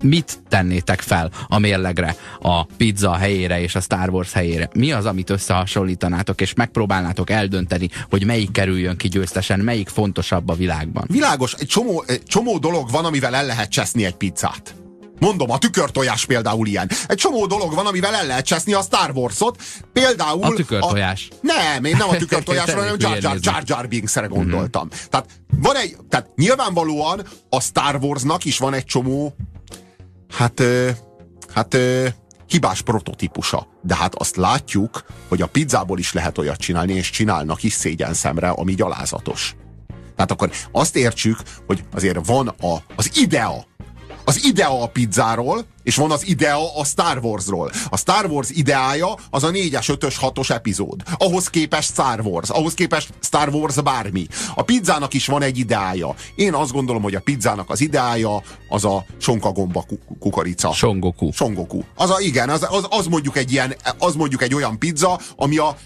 [0.04, 4.68] mit tennétek fel a mérlegre, a pizza helyére és a Star Wars helyére?
[4.74, 10.54] Mi az, amit összehasonlítanátok, és megpróbálnátok eldönteni, hogy melyik kerüljön ki győztesen, melyik fontosabb a
[10.54, 11.04] világban?
[11.08, 14.74] Világos, egy csomó, egy csomó dolog van, amivel el lehet cseszni egy pizzát.
[15.18, 16.90] Mondom, a tükörtojás például ilyen.
[17.06, 19.62] Egy csomó dolog van, amivel el lehet cseszni a Star Wars-ot.
[19.92, 20.42] Például...
[20.42, 21.28] A tükörtojás.
[21.30, 21.34] A...
[21.40, 24.86] Nem, én nem a tükörtojásra, hanem Jar Jar, Jar, Jar Binks-re gondoltam.
[24.86, 25.06] Mm-hmm.
[25.10, 25.26] Tehát
[25.60, 29.34] van egy, tehát nyilvánvalóan a Star Warsnak is van egy csomó
[30.36, 30.62] hát,
[31.54, 31.76] hát
[32.46, 33.66] hibás prototípusa.
[33.82, 38.14] De hát azt látjuk, hogy a pizzából is lehet olyat csinálni, és csinálnak is szégyen
[38.14, 39.56] szemre, ami gyalázatos.
[40.16, 43.66] Tehát akkor azt értsük, hogy azért van a, az idea,
[44.24, 47.70] az idea a pizzáról, és van az idea a Star Warsról.
[47.88, 51.02] A Star Wars ideája az a 4-es, 5-ös, 6-os epizód.
[51.18, 54.26] Ahhoz képest Star Wars, ahhoz képest Star Wars bármi.
[54.54, 56.14] A pizzának is van egy ideája.
[56.34, 59.84] Én azt gondolom, hogy a pizzának az ideája az a sonkagomba
[60.18, 60.72] kukorica.
[60.72, 61.32] Songoku.
[61.32, 61.80] Songoku.
[61.94, 65.56] Az a, igen, az, az, az, mondjuk egy ilyen, az mondjuk egy olyan pizza, ami
[65.56, 65.76] a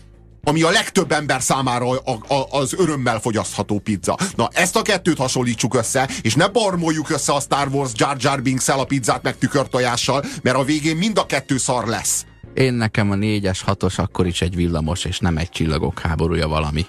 [0.44, 4.16] ami a legtöbb ember számára a, a, az örömmel fogyasztható pizza.
[4.34, 8.42] Na, ezt a kettőt hasonlítsuk össze, és ne barmoljuk össze a Star Wars Jar Jar
[8.42, 12.26] binks a pizzát meg tükörtojással, mert a végén mind a kettő szar lesz.
[12.54, 16.86] Én nekem a négyes, hatos akkor is egy villamos, és nem egy csillagok háborúja valami.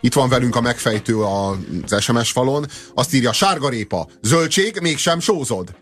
[0.00, 2.66] Itt van velünk a megfejtő az SMS falon.
[2.94, 5.74] Azt írja, sárgarépa, zöldség, mégsem sózod.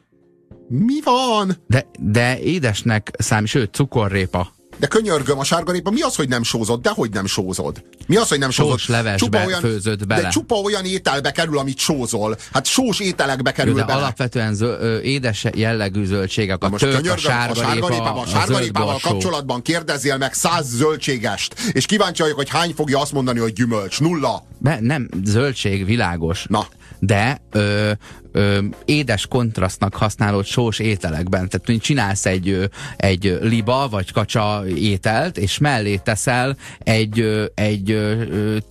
[0.69, 1.57] Mi van?
[1.67, 4.57] De, de édesnek szám, sőt, cukorrépa.
[4.79, 6.81] De könyörgöm, a sárgarépa mi az, hogy nem sózod?
[6.81, 7.85] De hogy nem sózod?
[8.07, 8.79] Mi az, hogy nem sózod?
[8.79, 10.23] Sós levesbe csupa olyan, főzött bele.
[10.23, 12.37] De csupa olyan ételbe kerül, amit sózol.
[12.53, 13.99] Hát sós ételekbe kerül Jó, de bele.
[13.99, 18.99] alapvetően zö, ö, édes jellegű zöldségek, a most tök, a sárgarépa, a sárgarépával, a sárgarépával
[19.03, 24.01] kapcsolatban kérdezzél meg száz zöldségest, és kíváncsi vagyok, hogy hány fogja azt mondani, hogy gyümölcs.
[24.01, 24.47] Nulla.
[24.59, 26.47] Be, nem, zöldség, világos.
[26.49, 26.67] Na
[26.99, 27.91] de ö,
[28.33, 31.49] ö, édes kontrasztnak használod sós ételekben.
[31.49, 37.99] Tehát hogy csinálsz egy, egy liba vagy kacsa ételt, és mellé teszel egy, egy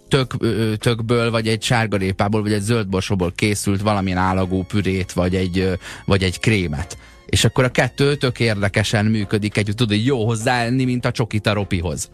[0.07, 0.37] tök,
[0.77, 6.39] tökből, vagy egy sárgarépából, vagy egy zöldborsóból készült valamilyen állagú pürét, vagy egy, vagy egy
[6.39, 6.97] krémet.
[7.25, 9.75] És akkor a kettő tök érdekesen működik együtt.
[9.75, 12.09] Tudod, jó hozzáenni, mint a csokit a ropihoz.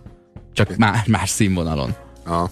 [0.53, 1.95] Csak más, más színvonalon.
[2.23, 2.49] Ah.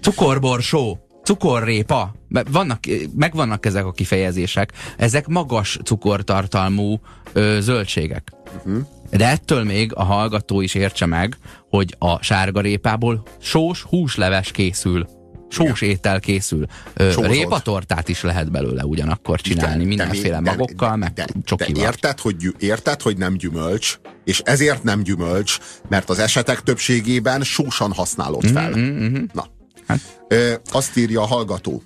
[0.00, 2.14] Cukorborsó cukorrépa,
[2.50, 2.78] vannak,
[3.16, 7.00] megvannak ezek a kifejezések, ezek magas cukortartalmú
[7.32, 8.32] ö, zöldségek.
[8.56, 8.86] Uh-huh.
[9.10, 11.36] De ettől még a hallgató is értse meg,
[11.68, 15.06] hogy a sárgarépából sós húsleves készül.
[15.48, 15.94] Sós Igen.
[15.94, 16.66] étel készül.
[16.94, 21.72] Ö, répatortát is lehet belőle ugyanakkor csinálni, de, mindenféle de, magokkal, de, meg de, csokival.
[21.72, 27.42] De érted hogy, érted, hogy nem gyümölcs, és ezért nem gyümölcs, mert az esetek többségében
[27.42, 28.70] sósan használod fel.
[28.70, 29.22] Mm-hmm.
[29.32, 29.46] Na,
[29.86, 30.00] Hát.
[30.28, 31.82] E, azt írja a hallgató.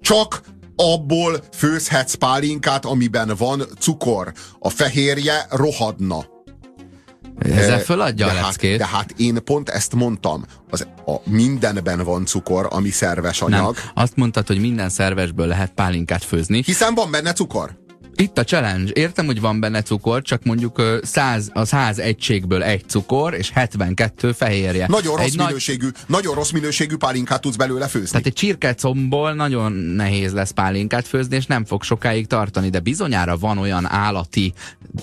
[0.00, 0.40] Csak
[0.76, 4.32] abból főzhetsz pálinkát, amiben van cukor.
[4.58, 6.32] A fehérje rohadna.
[7.38, 10.44] Ezzel föladja de a hát, de hát én pont ezt mondtam.
[10.70, 13.74] Az, a mindenben van cukor, ami szerves anyag.
[13.74, 16.62] Nem, azt mondtad, hogy minden szervesből lehet pálinkát főzni.
[16.64, 17.83] Hiszen van benne cukor.
[18.16, 18.92] Itt a challenge.
[18.94, 24.32] Értem, hogy van benne cukor, csak mondjuk 100, a 100 egységből egy cukor, és 72
[24.32, 24.86] fehérje.
[24.88, 25.94] Nagyon rossz, egy minőségű, nagy...
[26.06, 28.10] nagyon rossz minőségű pálinkát tudsz belőle főzni.
[28.10, 33.36] Tehát egy csirkecomból nagyon nehéz lesz pálinkát főzni, és nem fog sokáig tartani, de bizonyára
[33.36, 34.52] van olyan állati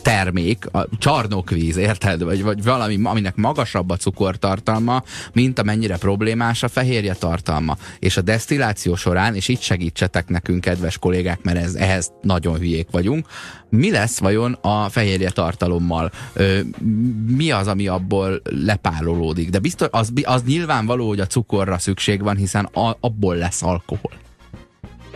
[0.02, 2.24] termék, a csarnokvíz, érted?
[2.24, 7.78] Vagy, vagy valami, aminek magasabb a cukortartalma, mint amennyire problémás a fehérje tartalma.
[8.00, 12.88] És a desztilláció során, és itt segítsetek nekünk, kedves kollégák, mert ez, ehhez nagyon hülyék
[12.91, 13.28] vagy vagyunk.
[13.70, 16.12] Mi lesz vajon a fehérje tartalommal?
[17.28, 19.50] Mi az, ami abból lepárolódik?
[19.50, 24.12] De biztos, az, az nyilvánvaló, hogy a cukorra szükség van, hiszen a, abból lesz alkohol.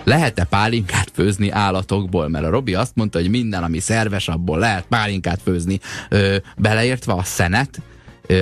[0.03, 2.27] Lehet-e pálinkát főzni állatokból?
[2.27, 5.79] Mert a Robi azt mondta, hogy minden, ami szerves, abból lehet pálinkát főzni.
[6.09, 7.81] Ö, beleértve a szenet,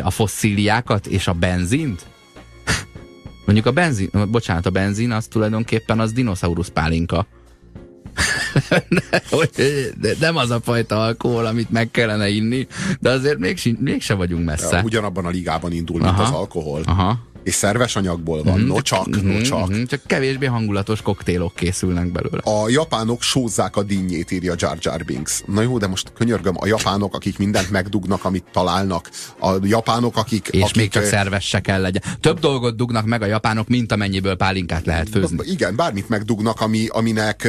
[0.04, 2.06] a fosszíliákat és a benzint?
[3.46, 7.26] Mondjuk a benzin, bocsánat, a benzin az tulajdonképpen az dinoszaurusz pálinka.
[10.20, 12.68] Nem az a fajta alkohol, amit meg kellene inni,
[13.00, 14.82] de azért mégsem, mégsem vagyunk messze.
[14.84, 16.24] Ugyanabban a ligában indul, mint Aha.
[16.24, 16.82] az alkohol.
[16.86, 19.74] Aha és szerves anyagból van, mm, no csak, no csak.
[19.74, 22.42] Mm, csak kevésbé hangulatos koktélok készülnek belőle.
[22.44, 25.44] A japánok sózzák a dinnyét, írja Jar Jar Binks.
[25.46, 30.48] Na jó, de most könyörgöm, a japánok, akik mindent megdugnak, amit találnak, a japánok, akik...
[30.48, 32.04] És akik, még csak szerves se kell legyen.
[32.20, 35.38] Több dolgot dugnak meg a japánok, mint amennyiből pálinkát lehet főzni.
[35.46, 37.48] Igen, bármit megdugnak, ami, aminek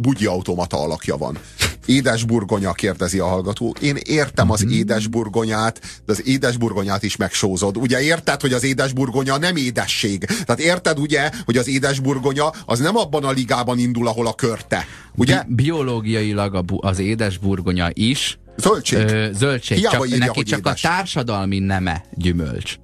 [0.00, 1.38] bugyi automata alakja van.
[1.86, 3.74] Édesburgonya, kérdezi a hallgató.
[3.80, 4.72] Én értem az mhm.
[4.72, 7.76] édesburgonyát, de az édesburgonyát is megsózod.
[7.76, 10.24] Ugye érted, hogy az édesburgonya nem édesség?
[10.24, 14.86] Tehát érted ugye, hogy az édesburgonya az nem abban a ligában indul, ahol a körte.
[15.16, 15.42] Ugye?
[15.46, 18.98] Bi biológiailag az édesburgonya is Zöldség.
[18.98, 19.78] Ö, zöldség.
[19.78, 20.84] Hiába csak, írja, neki csak édes.
[20.84, 22.76] a társadalmi neme gyümölcs.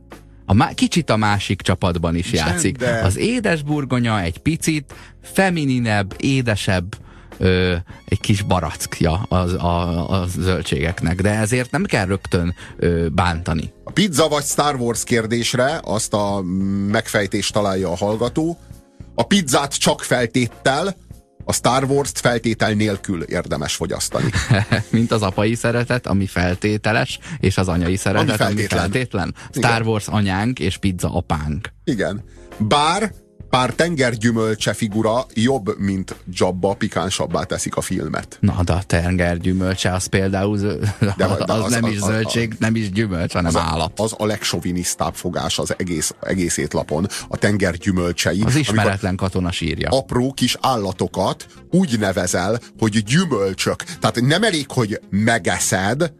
[0.47, 2.77] A má, kicsit a másik csapatban is játszik.
[2.77, 3.01] De.
[3.01, 6.97] Az édesburgonya egy picit femininebb, édesebb,
[7.39, 7.75] ö,
[8.05, 13.73] egy kis barackja az, a, a zöldségeknek, de ezért nem kell rögtön ö, bántani.
[13.85, 16.43] A pizza vagy Star Wars kérdésre azt a
[16.91, 18.59] megfejtést találja a hallgató.
[19.15, 20.97] A pizzát csak feltéttel,
[21.45, 24.31] A Star Wars-t feltétel nélkül érdemes fogyasztani.
[24.91, 28.81] Mint az apai szeretet, ami feltételes, és az anyai szeretet, ami feltétlen.
[28.81, 29.35] Ami feltétlen.
[29.51, 29.87] Star Igen.
[29.87, 31.69] Wars anyánk és pizza apánk.
[31.85, 32.25] Igen.
[32.59, 33.13] Bár
[33.51, 38.39] pár tengergyümölcse figura jobb, mint Jabba, pikánsabbá teszik a filmet.
[38.41, 42.51] Na, de a tengergyümölcse az például de, az, de az, az nem az, is zöldség,
[42.53, 44.01] az, nem is gyümölcs, hanem az állat.
[44.01, 48.43] Az a legsovinisztább fogás az egész, egész étlapon, a tengergyümölcsei.
[48.45, 49.89] Az ismeretlen katona sírja.
[49.91, 53.83] Apró kis állatokat úgy nevezel, hogy gyümölcsök.
[53.83, 56.13] Tehát nem elég, hogy megeszed,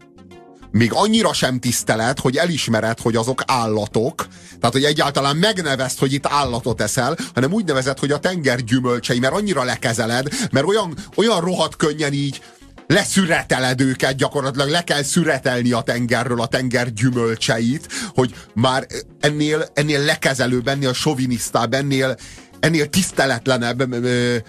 [0.71, 4.27] még annyira sem tisztelet, hogy elismered, hogy azok állatok,
[4.59, 9.19] tehát hogy egyáltalán megnevezd, hogy itt állatot eszel, hanem úgy nevezed, hogy a tenger gyümölcsei,
[9.19, 12.41] mert annyira lekezeled, mert olyan, olyan rohadt könnyen így
[12.87, 18.87] leszüreteled őket, gyakorlatilag le kell szüretelni a tengerről a tenger gyümölcseit, hogy már
[19.19, 22.15] ennél, ennél lekezelőbb, ennél sovinisztább, ennél,
[22.59, 23.95] ennél tiszteletlenebb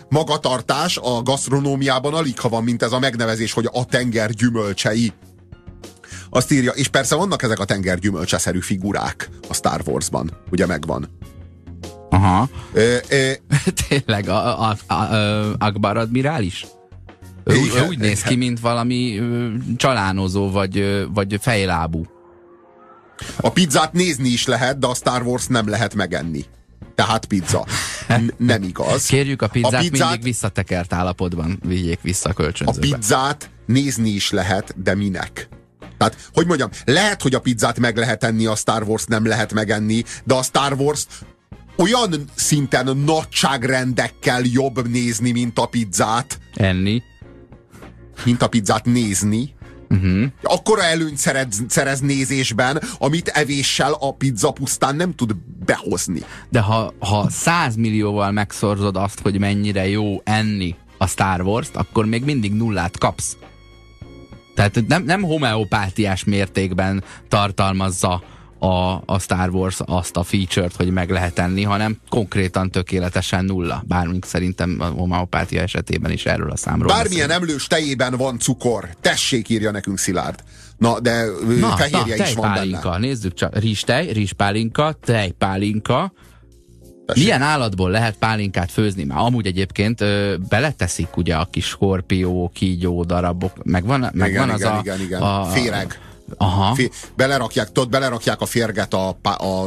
[0.09, 5.13] magatartás a gasztronómiában alig ha van, mint ez a megnevezés, hogy a tenger gyümölcsei.
[6.31, 11.09] Azt írja, és persze vannak ezek a tengergyümölcseszerű figurák a Star Warsban, ugye megvan.
[12.11, 12.49] Aha.
[12.73, 13.33] Ö, ö,
[13.89, 16.67] Tényleg, a, a, a, a Akbar admirális?
[17.45, 22.07] Ő, ő úgy néz ki, mint valami ö, csalánozó, vagy, vagy fejlábú.
[23.41, 26.45] A pizzát nézni is lehet, de a Star Wars nem lehet megenni.
[26.95, 27.67] Tehát pizza.
[28.09, 29.07] N- nem igaz.
[29.07, 32.87] Kérjük a pizzát, a pizzát mindig visszatekert állapotban vigyék vissza a kölcsönzőbe.
[32.87, 35.49] A pizzát nézni is lehet, de minek?
[36.01, 39.53] Tehát, hogy mondjam, lehet, hogy a pizzát meg lehet enni, a Star Wars nem lehet
[39.53, 41.07] megenni, de a Star Wars
[41.77, 46.39] olyan szinten nagyságrendekkel jobb nézni, mint a pizzát.
[46.55, 47.03] Enni.
[48.25, 49.55] Mint a pizzát nézni.
[49.89, 50.25] Uh-huh.
[50.43, 56.23] Akkora előnyt szerez, szerez nézésben, amit evéssel a pizza pusztán nem tud behozni.
[56.49, 62.07] De ha, ha 100 millióval megszorzod azt, hogy mennyire jó enni a Star Wars-t, akkor
[62.07, 63.37] még mindig nullát kapsz.
[64.61, 68.23] Tehát nem, nem homeopátiás mértékben tartalmazza
[68.59, 73.83] a, a Star Wars azt a feature-t, hogy meg lehet enni, hanem konkrétan tökéletesen nulla.
[73.87, 77.43] Bármink szerintem a homeopátia esetében is erről a számról Bármilyen beszél.
[77.43, 80.43] emlős tejében van cukor, tessék, írja nekünk Szilárd.
[80.79, 81.25] Na, de
[81.61, 82.99] na, fehérje na, is van benne.
[82.99, 86.13] Nézzük csak, rizstej, rizspálinka, tejpálinka,
[87.13, 87.25] Tessék.
[87.25, 89.05] Milyen állatból lehet pálinkát főzni?
[89.05, 94.61] Már amúgy egyébként ö, beleteszik ugye a kis skorpió, kígyó darabok, megvan, megvan igen, az
[94.61, 94.81] igen, a...
[94.81, 96.01] Igen, igen, a, Féreg.
[96.37, 96.75] Aha.
[96.75, 99.67] Fé, belerakják, tudod, belerakják a férget a, a, a,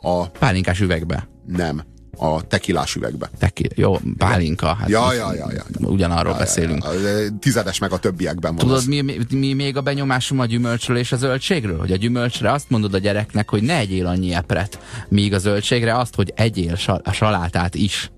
[0.00, 0.26] a...
[0.26, 1.28] Pálinkás üvegbe.
[1.46, 1.82] Nem
[2.16, 3.30] a tekilás üvegbe.
[3.38, 4.74] Teki, jó, pálinka.
[4.74, 6.84] Hát ja, ja, ja, ja, Ugyanarról ja, beszélünk.
[6.84, 7.28] Ja, ja.
[7.40, 8.66] Tizedes meg a többiekben van.
[8.66, 11.78] Tudod, mi, mi, mi még a benyomásom a gyümölcsről és a zöldségről?
[11.78, 15.98] Hogy a gyümölcsre azt mondod a gyereknek, hogy ne egyél annyi epret, míg a zöldségre
[15.98, 18.10] azt, hogy egyél a salátát is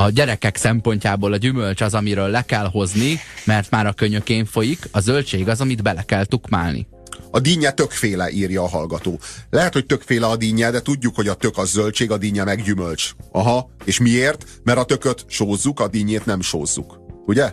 [0.00, 4.88] a gyerekek szempontjából a gyümölcs az, amiről le kell hozni, mert már a könyökén folyik,
[4.90, 6.86] a zöldség az, amit bele kell tukmálni.
[7.30, 9.18] A dinnye tökféle, írja a hallgató.
[9.50, 12.62] Lehet, hogy tökféle a dinnye, de tudjuk, hogy a tök az zöldség, a dinnye meg
[12.62, 13.10] gyümölcs.
[13.32, 14.44] Aha, és miért?
[14.62, 17.00] Mert a tököt sózzuk, a dinnyét nem sózzuk.
[17.26, 17.52] Ugye?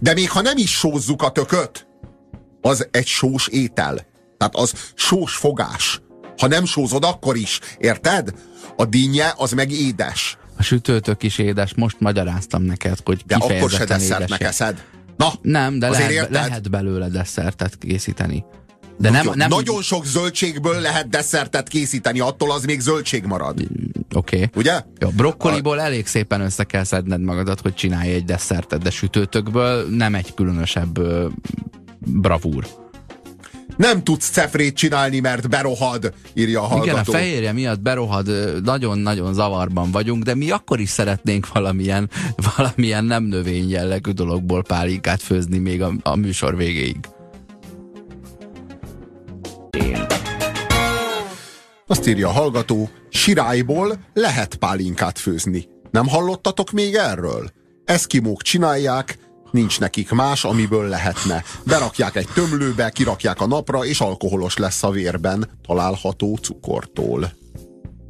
[0.00, 1.86] De még ha nem is sózzuk a tököt,
[2.60, 4.06] az egy sós étel.
[4.38, 6.00] Tehát az sós fogás.
[6.36, 7.60] Ha nem sózod, akkor is.
[7.78, 8.34] Érted?
[8.76, 10.38] A dinnye az meg édes.
[10.56, 11.74] A sütőtök is édes.
[11.74, 14.84] Most magyaráztam neked, hogy De akkor se desszertnek eszed.
[15.16, 18.44] Na, nem, de lehet, lehet belőle desszertet készíteni.
[18.98, 19.48] De nem, nem...
[19.48, 23.60] Nagyon sok zöldségből lehet desszertet készíteni, attól az még zöldség marad.
[24.14, 24.36] Oké.
[24.36, 24.48] Okay.
[24.54, 24.82] Ugye?
[24.98, 25.82] Jó, brokkoliból a...
[25.82, 30.98] elég szépen össze kell szedned magadat, hogy csinálj egy desszertet, de sütőtökből nem egy különösebb
[30.98, 31.26] ö,
[31.98, 32.66] bravúr.
[33.76, 36.90] Nem tudsz cefrét csinálni, mert berohad, írja a hallgató.
[36.90, 38.28] Igen, a fehérje miatt berohad,
[38.64, 42.10] nagyon-nagyon zavarban vagyunk, de mi akkor is szeretnénk valamilyen,
[42.56, 46.96] valamilyen nem növény jellegű dologból pálinkát főzni még a, a műsor végéig.
[51.92, 55.68] Azt írja a hallgató, sirályból lehet pálinkát főzni.
[55.90, 57.50] Nem hallottatok még erről?
[57.84, 59.18] Eszkimók csinálják,
[59.50, 61.44] nincs nekik más, amiből lehetne.
[61.66, 67.32] Berakják egy tömlőbe, kirakják a napra, és alkoholos lesz a vérben, található cukortól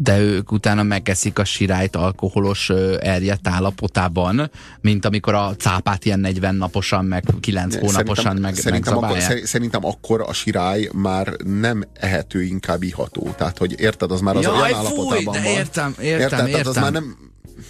[0.03, 6.55] de ők utána megeszik a sirályt alkoholos erjedt állapotában, mint amikor a cápát ilyen 40
[6.55, 12.43] naposan, meg 9 hónaposan szerintem, meg, szerintem akkor, szerintem akkor a sirály már nem ehető,
[12.43, 13.35] inkább iható.
[13.37, 15.45] Tehát, hogy érted, az már az Jaj, olyan állapotában fúj, van.
[15.45, 16.49] Értem, értem, érted?
[16.49, 16.67] értem.
[16.67, 17.17] az már nem,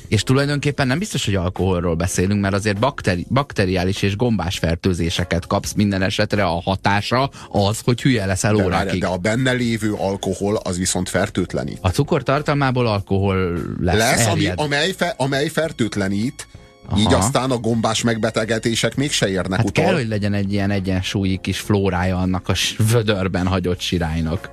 [0.09, 5.73] és tulajdonképpen nem biztos, hogy alkoholról beszélünk, mert azért bakteri, bakteriális és gombás fertőzéseket kapsz
[5.73, 9.01] minden esetre a hatása az, hogy hülye leszel de, órákig.
[9.01, 11.79] De a benne lévő alkohol az viszont fertőtlenít.
[11.81, 13.97] A cukor tartalmából alkohol lesz.
[13.97, 16.47] Lesz, ami, amely, fe, amely fertőtlenít,
[16.89, 17.01] Aha.
[17.01, 19.85] Így aztán a gombás megbetegedések mégse érnek hát utol.
[19.85, 22.55] kell, hogy legyen egy ilyen egyensúlyi kis flórája annak a
[22.93, 24.51] vödörben hagyott sirálynak.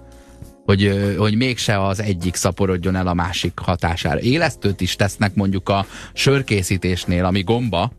[0.70, 4.20] Hogy, hogy mégse az egyik szaporodjon el a másik hatására.
[4.20, 7.92] Élesztőt is tesznek mondjuk a sörkészítésnél, ami gomba,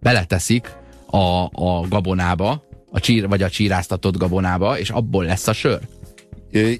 [0.00, 0.72] beleteszik
[1.06, 5.80] a, a gabonába, a csír, vagy a csíráztatott gabonába, és abból lesz a sör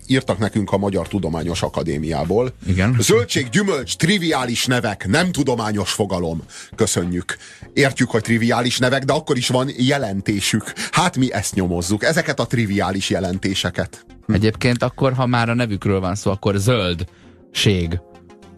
[0.07, 2.53] írtak nekünk a Magyar Tudományos Akadémiából.
[2.67, 2.97] Igen.
[3.01, 6.43] Zöldség, gyümölcs, triviális nevek, nem tudományos fogalom.
[6.75, 7.37] Köszönjük.
[7.73, 10.73] Értjük, hogy triviális nevek, de akkor is van jelentésük.
[10.91, 14.05] Hát mi ezt nyomozzuk, ezeket a triviális jelentéseket.
[14.29, 18.01] Egyébként akkor, ha már a nevükről van szó, akkor zöldség.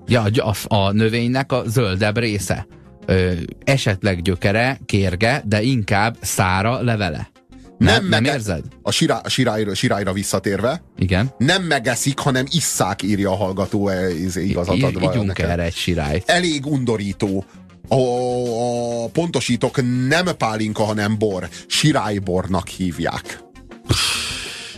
[0.07, 2.67] Ja, a, a növénynek a zöldebb része.
[3.07, 3.33] Ö,
[3.65, 7.31] esetleg gyökere, kérge, de inkább szára levele.
[7.79, 8.65] Nem, nem, nem érzed?
[8.83, 10.83] A, sirá, a sirályra, sirályra visszatérve.
[10.99, 11.31] Igen.
[11.39, 15.13] Nem megeszik, hanem isszák, írja a hallgató e, igazat adva.
[15.13, 16.31] Ígyunk erre egy sirályt.
[16.31, 17.45] Elég undorító.
[17.89, 17.95] A,
[19.05, 21.49] a pontosítok, nem pálinka, hanem bor.
[21.67, 23.41] Sirálybornak hívják.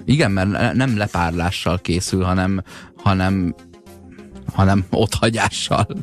[0.05, 2.62] Igen, mert nem lepárlással készül, hanem,
[2.97, 3.55] hanem
[4.53, 5.87] hanem otthagyással.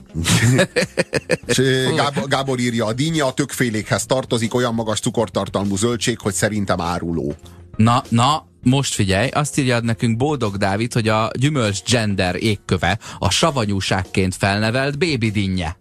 [1.95, 7.35] Gábor, Gábor írja, a dinnye a tökfélékhez tartozik, olyan magas cukortartalmú zöldség, hogy szerintem áruló.
[7.75, 13.29] Na, na, most figyelj, azt írja nekünk Boldog Dávid, hogy a gyümölcs gender égköve a
[13.29, 15.77] savanyúságként felnevelt bébi dinnye.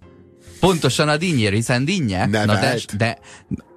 [0.61, 2.27] Pontosan a dinnyér, hiszen dinnye.
[2.27, 3.19] Na de, de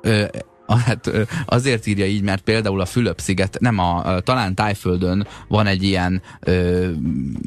[0.01, 0.25] ö,
[0.67, 1.11] Hát
[1.45, 6.21] azért írja így, mert például a Fülöp-sziget, nem a, talán Tájföldön van egy ilyen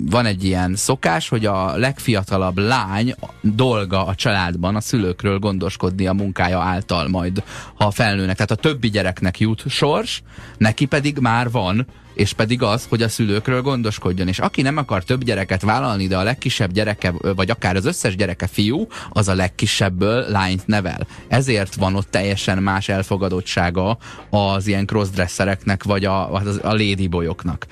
[0.04, 6.12] van egy ilyen szokás, hogy a legfiatalabb lány dolga a családban a szülőkről gondoskodni a
[6.12, 7.42] munkája által majd,
[7.74, 8.34] ha felnőnek.
[8.34, 10.22] Tehát a többi gyereknek jut sors,
[10.58, 14.28] neki pedig már van és pedig az, hogy a szülőkről gondoskodjon.
[14.28, 18.16] És aki nem akar több gyereket vállalni, de a legkisebb gyereke, vagy akár az összes
[18.16, 21.06] gyereke fiú, az a legkisebbből lányt nevel.
[21.28, 23.98] Ezért van ott teljesen más elfogadottsága
[24.30, 27.66] az ilyen crossdressereknek, vagy a, a, ladyboyoknak.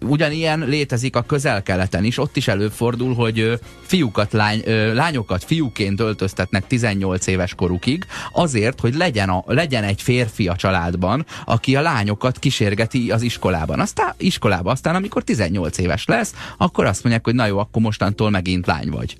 [0.00, 4.62] Ugyanilyen létezik a közel-keleten is, ott is előfordul, hogy fiúkat, lány,
[4.94, 11.26] lányokat fiúként öltöztetnek 18 éves korukig, azért, hogy legyen, a, legyen egy férfi a családban,
[11.44, 13.80] aki a lányokat kísérgeti az iskolában iskolában.
[13.80, 18.30] Aztán iskolába, aztán amikor 18 éves lesz, akkor azt mondják, hogy na jó, akkor mostantól
[18.30, 19.16] megint lány vagy.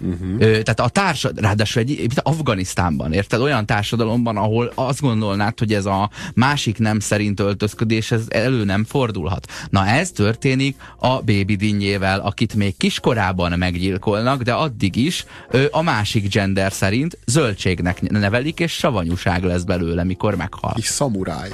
[0.00, 0.38] Uh-huh.
[0.38, 3.40] Tehát a társadalom, ráadásul egy, egy Afganisztánban, érted?
[3.40, 8.84] Olyan társadalomban, ahol azt gondolnád, hogy ez a másik nem szerint öltözködés, ez elő nem
[8.84, 9.46] fordulhat.
[9.70, 15.24] Na ez történik a baby dinnyével, akit még kiskorában meggyilkolnak, de addig is
[15.70, 20.74] a másik gender szerint zöldségnek nevelik, és savanyúság lesz belőle, mikor meghal.
[20.76, 21.50] És szamuráj.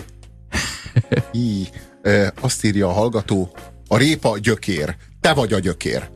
[1.32, 1.62] Í,
[2.40, 3.56] azt írja a hallgató,
[3.88, 4.96] a répa gyökér.
[5.20, 6.12] Te vagy a gyökér.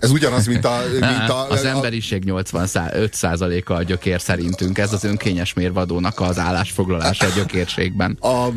[0.00, 0.82] Ez ugyanaz, mint a...
[0.92, 4.78] Mint a az emberiség 85%-a a gyökér szerintünk.
[4.78, 8.18] Ez az önkényes mérvadónak az állásfoglalása a gyökérségben.
[8.20, 8.48] A,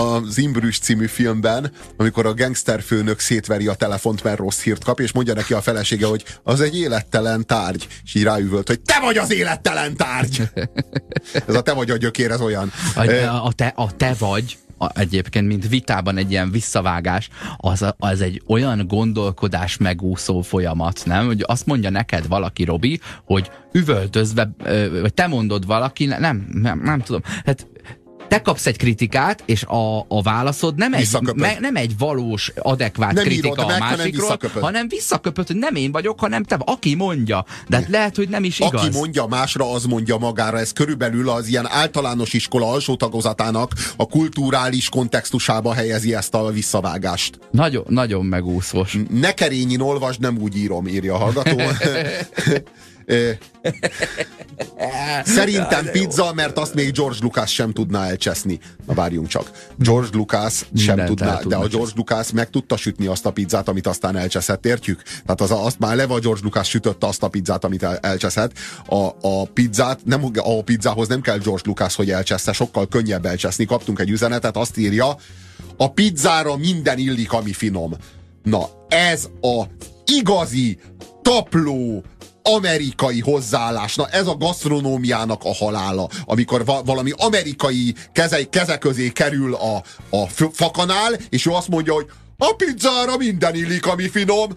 [0.00, 5.12] az Imbrüs című filmben, amikor a gangsterfőnök szétveri a telefont, mert rossz hírt kap, és
[5.12, 7.86] mondja neki a felesége, hogy az egy élettelen tárgy.
[8.04, 10.42] És így ráüvölt, hogy te vagy az élettelen tárgy!
[11.48, 12.72] ez a te vagy a gyökér, ez olyan.
[12.94, 14.58] A, a, te, a te vagy
[14.94, 21.26] egyébként, mint vitában egy ilyen visszavágás, az, az egy olyan gondolkodás megúszó folyamat, nem?
[21.26, 24.50] Hogy azt mondja neked valaki, Robi, hogy üvöltözve,
[25.00, 27.20] vagy te mondod valaki, nem, nem, nem tudom.
[27.44, 27.66] Hát
[28.28, 33.12] te kapsz egy kritikát, és a, a válaszod nem egy, me, nem egy valós, adekvát
[33.12, 37.44] nem kritika a másikról, hanem, hanem visszaköpöd, hogy nem én vagyok, hanem te, aki mondja.
[37.68, 38.84] De hát lehet, hogy nem is igaz.
[38.84, 40.58] Aki mondja másra, az mondja magára.
[40.58, 47.38] Ez körülbelül az ilyen általános iskola alsó tagozatának a kulturális kontextusába helyezi ezt a visszavágást.
[47.50, 48.96] Nagyon, nagyon megúszós.
[49.10, 51.60] Ne kerényin olvasd, nem úgy írom, írja a hallgató.
[55.24, 58.58] Szerintem pizza, mert azt még George Lucas sem tudná elcseszni.
[58.86, 59.50] Na várjunk csak.
[59.78, 60.66] George Lucas sem
[60.96, 64.66] Mindent tudná, de a George Lucas meg tudta sütni azt a pizzát, amit aztán elcseszett,
[64.66, 65.02] értjük?
[65.02, 68.52] Tehát az, azt már leva George Lucas sütötte azt a pizzát, amit el, elcseszett.
[68.86, 73.64] A, a pizzát, nem, a pizzához nem kell George Lucas, hogy elcsessze, sokkal könnyebb elcseszni.
[73.64, 75.16] Kaptunk egy üzenetet, azt írja,
[75.76, 77.94] a pizzára minden illik, ami finom.
[78.42, 79.64] Na, ez a
[80.04, 80.78] igazi,
[81.22, 82.04] tapló,
[82.56, 83.94] amerikai hozzáállás.
[83.94, 89.82] Na ez a gasztronómiának a halála, amikor va valami amerikai keze, keze közé kerül a,
[90.16, 92.06] a fakanál, és ő azt mondja, hogy
[92.38, 94.50] a pizzára minden illik, ami finom.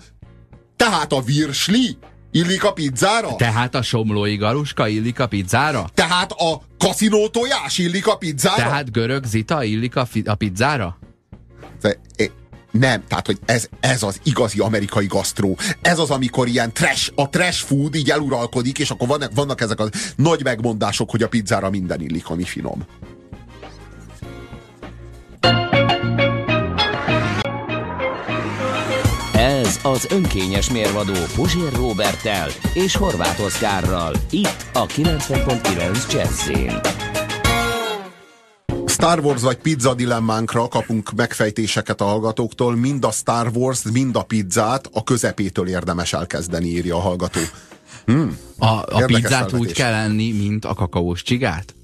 [0.76, 1.98] Tehát a virsli
[2.32, 3.36] illik a pizzára?
[3.36, 5.89] Tehát a somlói galuska illik a pizzára?
[5.94, 8.56] Tehát a kaszinó tojás illik a pizzára?
[8.56, 10.98] Tehát görög zita illik a, a pizzára?
[11.82, 11.98] Te,
[12.72, 15.57] nem, tehát, hogy ez, ez az igazi amerikai gasztró.
[15.82, 19.80] Ez az, amikor ilyen trash, a trash food így eluralkodik, és akkor vannak, vannak ezek
[19.80, 22.86] a nagy megmondások, hogy a pizzára minden illik, ami finom.
[29.34, 34.15] Ez az önkényes mérvadó Puzsér Robertel és Horváth Oszkárral.
[34.30, 37.11] Itt a 90.9 Jazzin.
[39.02, 42.76] Star Wars vagy pizza dilemmánkra kapunk megfejtéseket a hallgatóktól.
[42.76, 47.39] Mind a Star Wars, mind a pizzát a közepétől érdemes elkezdeni, írja a hallgató.
[48.06, 48.38] Hmm.
[48.58, 51.76] A, a pizzát úgy kell enni, mint a kakaós csigát?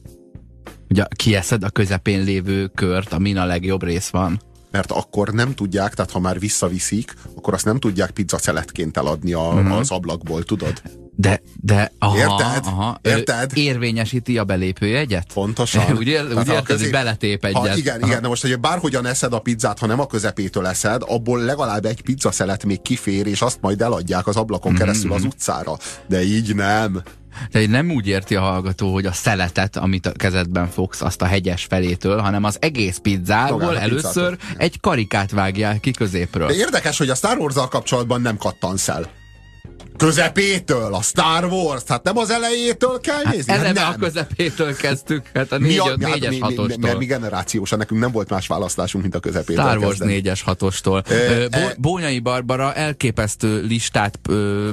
[0.89, 4.41] Ugye kieszed a közepén lévő kört, amin a legjobb rész van
[4.71, 9.47] mert akkor nem tudják, tehát ha már visszaviszik, akkor azt nem tudják pizzaceletként eladni a,
[9.47, 9.77] uh-huh.
[9.77, 10.81] az ablakból, tudod?
[11.19, 12.65] De, de, aha, Érted?
[12.65, 13.51] Aha, Érted?
[13.53, 15.33] Érvényesíti a belépőjegyet?
[15.33, 15.97] Pontosan.
[15.97, 16.83] úgy, ér, úgy érted, közé...
[16.83, 17.67] hogy beletép egyet.
[17.67, 18.07] Ha, igen, aha.
[18.07, 21.85] igen, de most, hogy bárhogyan eszed a pizzát, ha nem a közepétől eszed, abból legalább
[21.85, 24.81] egy pizzaszelet még kifér, és azt majd eladják az ablakon mm-hmm.
[24.81, 25.77] keresztül az utcára.
[26.07, 27.01] De így nem.
[27.51, 31.25] Tehát nem úgy érti a hallgató, hogy a szeletet, amit a kezedben fogsz, azt a
[31.25, 36.47] hegyes felétől, hanem az egész pizzából először egy karikát vágják ki középről.
[36.47, 39.09] De érdekes, hogy a Star wars kapcsolatban nem kattansz el
[39.97, 43.53] közepétől, a Star Wars, hát nem az elejétől kell hát nézni?
[43.53, 43.91] Hát eleve nem.
[43.91, 46.77] a közepétől kezdtük, hát a 4 hát négyes mi, hatostól.
[46.79, 51.03] Mert mi generációsan, nekünk nem volt más választásunk, mint a közepétől Star Wars négyes hatostól.
[51.09, 54.19] E, Bo- Bónyai Barbara elképesztő listát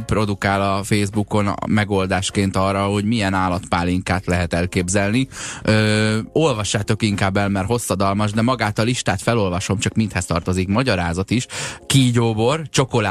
[0.06, 5.28] produkál a Facebookon a megoldásként arra, hogy milyen állatpálinkát lehet elképzelni.
[5.62, 11.30] Ö, olvassátok inkább el, mert hosszadalmas, de magát a listát felolvasom, csak mindhez tartozik magyarázat
[11.30, 11.46] is.
[11.86, 12.62] Kígyóbor,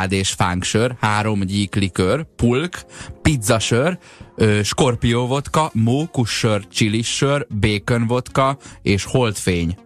[0.09, 2.85] és fánksör, három gyíklikör, sör, pulk,
[3.21, 3.97] pizzasör,
[4.63, 9.77] skorpió vodka, mókussör, csilissör, bacon vodka és holdfény.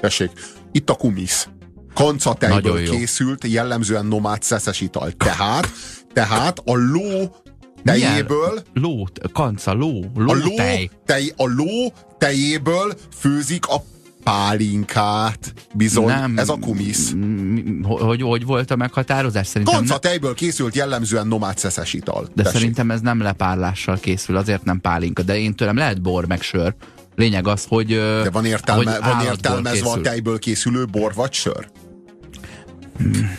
[0.00, 0.30] Tessék,
[0.72, 1.48] itt a kumisz.
[1.94, 5.10] Kancatejből készült, jellemzően nomád szeszes ital.
[5.10, 5.68] Tehát,
[6.12, 7.36] tehát a ló
[7.84, 8.62] tejéből...
[8.74, 10.90] Ló, kanca, ló, ló, a ló tej.
[11.06, 11.32] tej.
[11.36, 13.82] A ló tejéből főzik a
[14.28, 17.14] pálinkát, bizony, nem, ez a kumisz.
[17.82, 19.46] Hogy, hogy volt a meghatározás?
[19.46, 22.28] Szerintem Kanca tejből készült jellemzően nomád szeszes ital.
[22.34, 22.58] De Tessék.
[22.58, 26.74] szerintem ez nem lepárlással készül, azért nem pálinka, de én tőlem lehet bor meg sör.
[27.16, 27.86] Lényeg az, hogy
[28.22, 29.98] De van, értelme, hogy van értelmezve készül.
[29.98, 31.68] a tejből készülő bor vagy sör?
[32.96, 33.36] Hmm.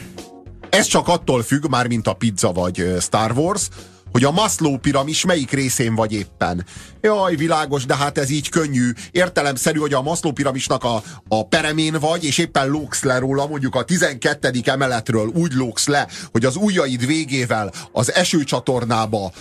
[0.70, 3.68] Ez csak attól függ, már mint a pizza vagy Star Wars,
[4.12, 6.66] hogy a Maslow piramis melyik részén vagy éppen.
[7.02, 8.92] Jaj, világos, de hát ez így könnyű.
[9.12, 13.76] Értelemszerű, hogy a Maslow piramisnak a, a peremén vagy, és éppen lóksz le róla, mondjuk
[13.76, 14.52] a 12.
[14.64, 19.32] emeletről úgy lóksz le, hogy az ujjaid végével az esőcsatornába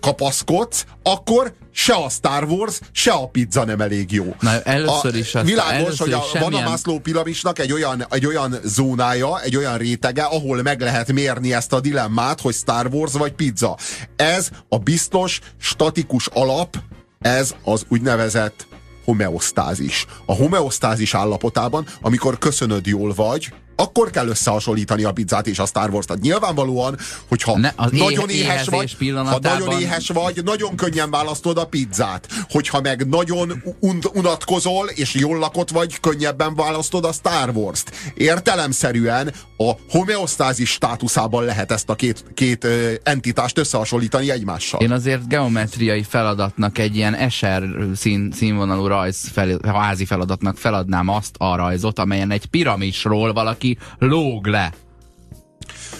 [0.00, 4.34] kapaszkodsz, akkor se a Star Wars, se a pizza nem elég jó.
[4.40, 6.52] Na, először is a, világos, először hogy a, semmilyen...
[6.52, 11.12] van a Maslow piramisnak egy olyan, egy olyan zónája, egy olyan rétege, ahol meg lehet
[11.12, 13.76] mérni ezt a dilemmát, hogy Star Wars vagy pizza.
[14.16, 16.76] Ez a biztos, statikus alap,
[17.20, 18.66] ez az úgynevezett
[19.04, 20.06] homeosztázis.
[20.26, 25.90] A homeosztázis állapotában, amikor köszönöd jól vagy, akkor kell összehasonlítani a pizzát és a Star
[25.90, 26.08] Wars-t.
[26.08, 26.98] Tehát nyilvánvalóan,
[27.28, 32.28] hogyha ne, nagyon éhes vagy, ha nagyon éhes vagy, nagyon könnyen választod a pizzát.
[32.48, 37.92] Hogyha meg nagyon un unatkozol és jól lakott vagy, könnyebben választod a Star Wars-t.
[38.14, 44.80] Értelemszerűen a homeosztázis státuszában lehet ezt a két, két ö, entitást összehasonlítani egymással.
[44.80, 47.62] Én azért geometriai feladatnak egy ilyen eser
[47.94, 53.78] szín, színvonalú rajz fel, házi feladatnak feladnám azt a rajzot, amelyen egy piramisról valaki aki
[53.98, 54.72] lóg le.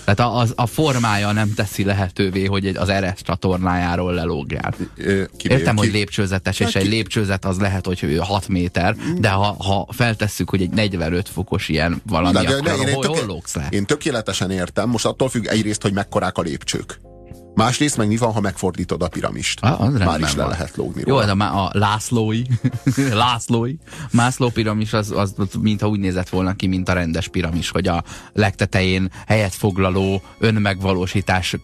[0.05, 4.75] Tehát a, a, a formája nem teszi lehetővé, hogy egy, az RS csatornájáról lelógjál.
[5.43, 9.57] Értem, ki, hogy lépcsőzetes, és ki, egy lépcsőzet az lehet, hogy 6 méter, de ha,
[9.59, 13.19] ha feltesszük, hogy egy 45 fokos ilyen valami, de, de, akkor de, én hol, töké,
[13.19, 13.67] hol lógsz le?
[13.71, 17.01] Én tökéletesen értem, most attól függ egyrészt, hogy mekkorák a lépcsők.
[17.55, 19.59] Másrészt meg mi van, ha megfordítod a piramist?
[19.63, 22.43] Ah, az Már is le lehet lógni Jó, de már a Lászlói,
[23.23, 23.75] Lászlói,
[24.11, 28.05] Mászló piramis az, az mintha úgy nézett volna ki, mint a rendes piramis, hogy a
[28.33, 31.57] legtetején helyet foglaló önmegvalósítás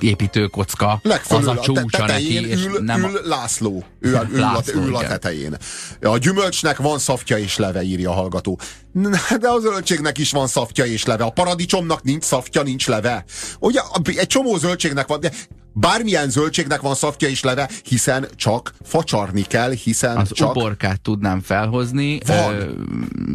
[0.00, 2.36] építőkocka Legfölül, az a csúcsa neki.
[2.36, 5.56] Ül, és nem ül László, ő, ül, László, ül, ül a tetején.
[6.00, 8.58] A gyümölcsnek van szafja és leve, írja a hallgató.
[9.40, 11.24] De a zöldségnek is van szafja és leve.
[11.24, 13.24] A paradicsomnak nincs szafja, nincs leve.
[13.58, 15.32] Ugye egy csomó zöldségnek van, de
[15.74, 20.50] bármilyen zöldségnek van szafja és leve, hiszen csak facsarni kell, hiszen Az csak...
[20.50, 22.54] uborkát tudnám felhozni van.
[22.54, 22.70] Ö,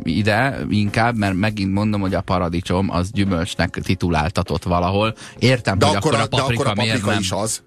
[0.04, 5.14] ide inkább, mert megint mondom, hogy a paradicsom az gyümölcsnek tituláltatott valahol.
[5.40, 7.40] Értem, de hogy akkor, akkor a paprika, de akkor a paprika miért is nem.
[7.40, 7.64] az.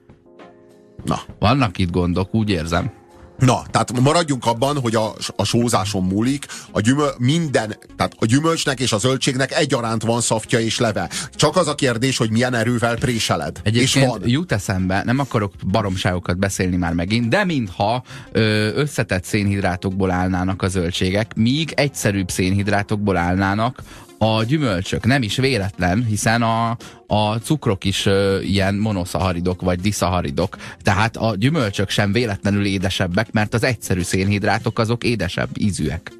[1.04, 1.20] Na.
[1.38, 3.01] Vannak itt gondok, úgy érzem.
[3.44, 8.80] Na, tehát maradjunk abban, hogy a, a sózáson múlik, a gyümöl, minden, tehát a gyümölcsnek
[8.80, 11.10] és a zöldségnek egyaránt van szaftja és leve.
[11.34, 13.60] Csak az a kérdés, hogy milyen erővel préseled.
[13.62, 14.28] Egyébként és van.
[14.28, 20.68] jut eszembe, nem akarok baromságokat beszélni már megint, de mintha ö, összetett szénhidrátokból állnának a
[20.68, 23.82] zöldségek, míg egyszerűbb szénhidrátokból állnának
[24.22, 25.04] a gyümölcsök.
[25.04, 30.56] Nem is véletlen, hiszen a, a cukrok is ö, ilyen monoszaharidok vagy diszaharidok.
[30.82, 36.12] Tehát a gyümölcsök sem véletlenül édesebbek, mert az egyszerű szénhidrátok azok édesebb ízűek.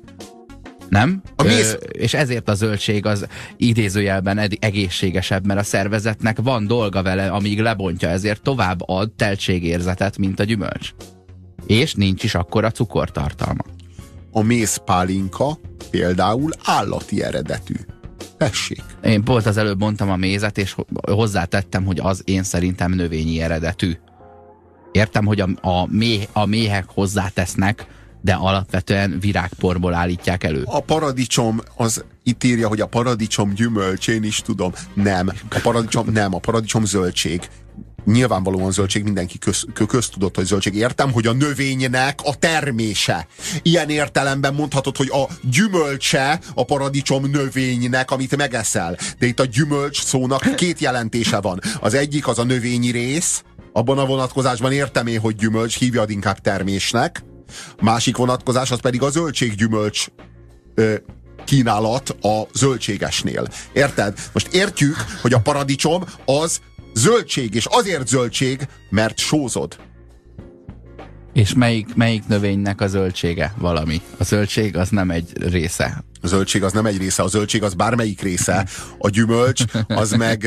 [0.88, 1.22] Nem?
[1.36, 3.26] A méz- Ö, és ezért a zöldség az
[3.56, 10.40] idézőjelben egészségesebb, mert a szervezetnek van dolga vele, amíg lebontja, ezért tovább ad teltségérzetet, mint
[10.40, 10.90] a gyümölcs.
[11.66, 13.64] És nincs is akkora cukortartalma.
[14.32, 15.58] A mézpálinka
[15.90, 17.74] például állati eredetű.
[18.36, 18.82] Tessék.
[19.04, 23.40] Én pont az előbb mondtam a mézet, és ho- hozzátettem, hogy az én szerintem növényi
[23.40, 23.92] eredetű.
[24.92, 27.86] Értem, hogy a, a, méh, a méhek hozzátesznek,
[28.20, 30.62] de alapvetően virágporból állítják elő.
[30.64, 34.72] A paradicsom, az itt írja, hogy a paradicsom gyümölcs, én is tudom.
[34.94, 35.28] Nem.
[35.50, 37.48] A paradicsom nem, a paradicsom zöldség.
[38.04, 40.74] Nyilvánvalóan zöldség, mindenki köz, kö- köztudott, hogy zöldség.
[40.74, 43.26] Értem, hogy a növénynek a termése.
[43.62, 48.96] Ilyen értelemben mondhatod, hogy a gyümölcse a paradicsom növénynek, amit megeszel.
[49.18, 51.60] De itt a gyümölcs szónak két jelentése van.
[51.80, 53.42] Az egyik az a növényi rész,
[53.72, 57.24] abban a vonatkozásban értem én, hogy gyümölcs, hívjad inkább termésnek.
[57.80, 60.06] Másik vonatkozás az pedig a zöldséggyümölcs
[60.74, 60.94] ö,
[61.44, 63.48] kínálat a zöldségesnél.
[63.72, 64.18] Érted?
[64.32, 66.60] Most értjük, hogy a paradicsom az
[66.94, 69.76] zöldség, és azért zöldség, mert sózod.
[71.32, 74.00] És melyik, melyik növénynek a zöldsége valami?
[74.18, 76.04] A zöldség az nem egy része.
[76.22, 78.66] A zöldség az nem egy része, a zöldség az bármelyik része,
[78.98, 80.46] a gyümölcs az meg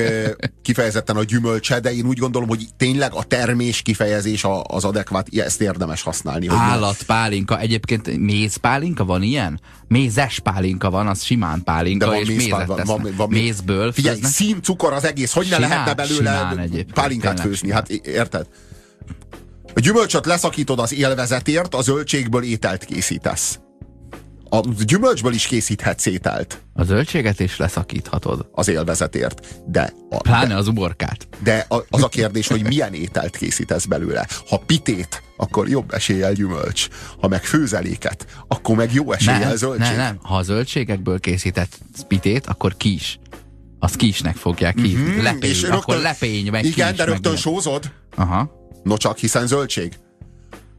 [0.62, 5.62] kifejezetten a gyümölcse, de én úgy gondolom, hogy tényleg a termés kifejezés az adekvát, ezt
[5.62, 6.48] érdemes használni.
[6.50, 9.60] Állatpálinka, egyébként mézpálinka van ilyen?
[9.88, 13.92] Mézes pálinka van, az simán pálinka, De van és mézpál- mézet van- van- van- Mézből
[13.92, 14.32] Figyelj, főznek.
[14.34, 16.52] szín, cukor az egész, hogy ne Simán, lehetne belőle
[16.94, 17.58] pálinkát főzni?
[17.68, 17.76] simán.
[17.76, 18.48] Hát érted?
[19.74, 23.60] A gyümölcsöt leszakítod az élvezetért, a zöldségből ételt készítesz.
[24.56, 28.50] A gyümölcsből is készíthetsz ételt A zöldséget is leszakíthatod.
[28.52, 29.48] az élvezetért.
[29.66, 31.28] De, a, Pláne az uborkát.
[31.44, 34.28] de a, az a kérdés, hogy milyen ételt készítesz belőle.
[34.50, 36.88] Ha pitét, akkor jobb eséllyel gyümölcs.
[37.22, 39.88] Ha meg főzeléket, akkor meg jó eséllyel Nem, zöldség.
[39.88, 40.18] nem, nem.
[40.22, 41.78] Ha a zöldségekből készített
[42.08, 43.20] pitét, akkor kis.
[43.80, 45.12] Az kisnek fogják hívni.
[45.14, 47.44] Hmm, lepény, és akkor lepény, meg Igen, kis, de meg rögtön ilyen.
[47.44, 47.92] sózod.
[48.16, 48.52] Aha.
[48.84, 49.94] No csak, hiszen zöldség.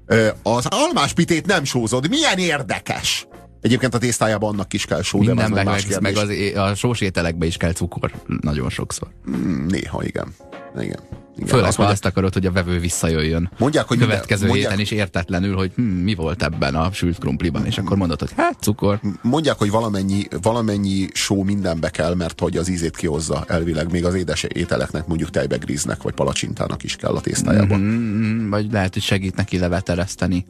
[0.07, 2.09] Ö, az almás pitét nem sózod.
[2.09, 3.27] Milyen érdekes!
[3.67, 6.53] Egyébként a tésztájában annak is kell só, de Mindenben, meg más meg, meg kérdés.
[6.55, 8.11] az, a sós ételekbe is kell cukor.
[8.41, 9.09] Nagyon sokszor.
[9.31, 10.27] Mm, Néha, igen.
[10.75, 10.99] igen.
[11.37, 11.47] igen.
[11.47, 13.51] Főleg, Azt ha azt akarod, hogy a vevő visszajöjjön.
[13.59, 17.19] Mondják, hogy minden- Következő mondják- héten is értetlenül, hogy hm, mi volt ebben a sült
[17.19, 19.01] krumpliban, és akkor mondod, hogy hát cukor.
[19.23, 23.91] mondják, hogy valamennyi, valamennyi só mindenbe kell, mert hogy az ízét kihozza elvileg.
[23.91, 27.81] Még az édes ételeknek, mondjuk tejbegríznek, vagy palacsintának is kell a tésztájában.
[27.81, 30.45] Mm, vagy lehet, hogy segít neki levetereszteni.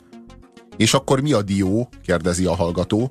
[0.76, 1.88] És akkor mi a dió?
[2.02, 3.10] kérdezi a hallgató.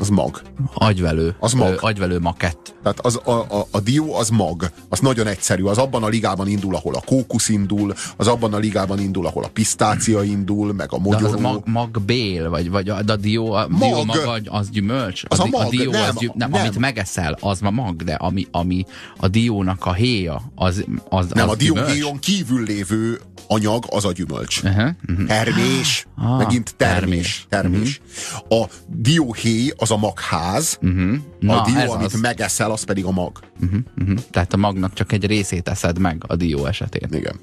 [0.00, 0.42] Az mag.
[0.74, 1.36] Agyvelő.
[1.40, 1.68] Az mag.
[1.72, 2.74] Ö, agyvelő makett.
[2.82, 6.48] Tehát az, a, a, a dió az mag, az nagyon egyszerű, az abban a ligában
[6.48, 10.92] indul, ahol a kókusz indul, az abban a ligában indul, ahol a pisztácia indul, meg
[10.92, 11.26] a De mogyoró.
[11.26, 13.80] az a mag, magbél, vagy, vagy a, de a dió, a Mag.
[13.80, 15.22] dió maga, az gyümölcs?
[15.28, 16.60] Az a di- mag, a dió nem, az gyüm, nem, nem.
[16.60, 18.84] amit megeszel, az ma mag, de ami, ami
[19.16, 21.86] a diónak a héja, az, az, Nem, az a gyümölcs?
[21.86, 24.62] dióhéjon kívül lévő anyag az a gyümölcs.
[24.62, 25.26] Uh-huh, uh-huh.
[25.26, 27.46] Termés, Ah, megint termés.
[27.48, 28.00] termés.
[28.48, 28.64] termés.
[28.64, 31.16] A dióhéj az a magház, Uh-huh.
[31.46, 32.20] a dió, amit az.
[32.20, 33.38] megeszel, az pedig a mag.
[33.62, 34.18] Uh-huh, uh-huh.
[34.30, 37.08] Tehát a magnak csak egy részét eszed meg a dió esetén.
[37.12, 37.40] Igen.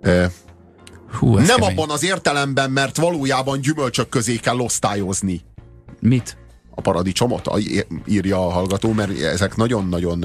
[0.00, 0.30] E,
[1.18, 1.70] Hú, nem kemény.
[1.70, 5.40] abban az értelemben, mert valójában gyümölcsök közé kell osztályozni
[6.00, 6.36] Mit?
[6.74, 7.50] a paradicsomot,
[8.06, 10.24] írja a hallgató, mert ezek nagyon-nagyon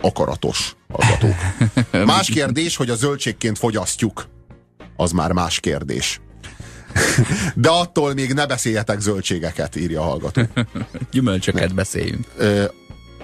[0.00, 1.34] akaratos hallgatók.
[2.06, 4.26] Más kérdés, hogy a zöldségként fogyasztjuk.
[4.96, 6.20] Az már más kérdés.
[7.54, 10.42] De attól még ne beszéljetek zöldségeket, írja a hallgató.
[11.12, 12.26] Gyümölcsöket beszéljünk.
[12.36, 12.64] Ö,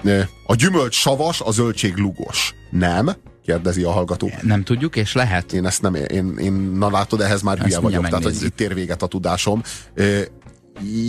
[0.02, 2.54] ö, a gyümölcs savas, a zöldség lugos.
[2.70, 3.10] Nem?
[3.44, 4.30] kérdezi a hallgató.
[4.42, 5.52] Nem tudjuk, és lehet.
[5.52, 8.74] Én ezt nem, én, én na látod, ehhez már hülye vagyok, tehát hogy itt ér
[8.74, 9.62] véget a tudásom.
[9.94, 10.20] Ö,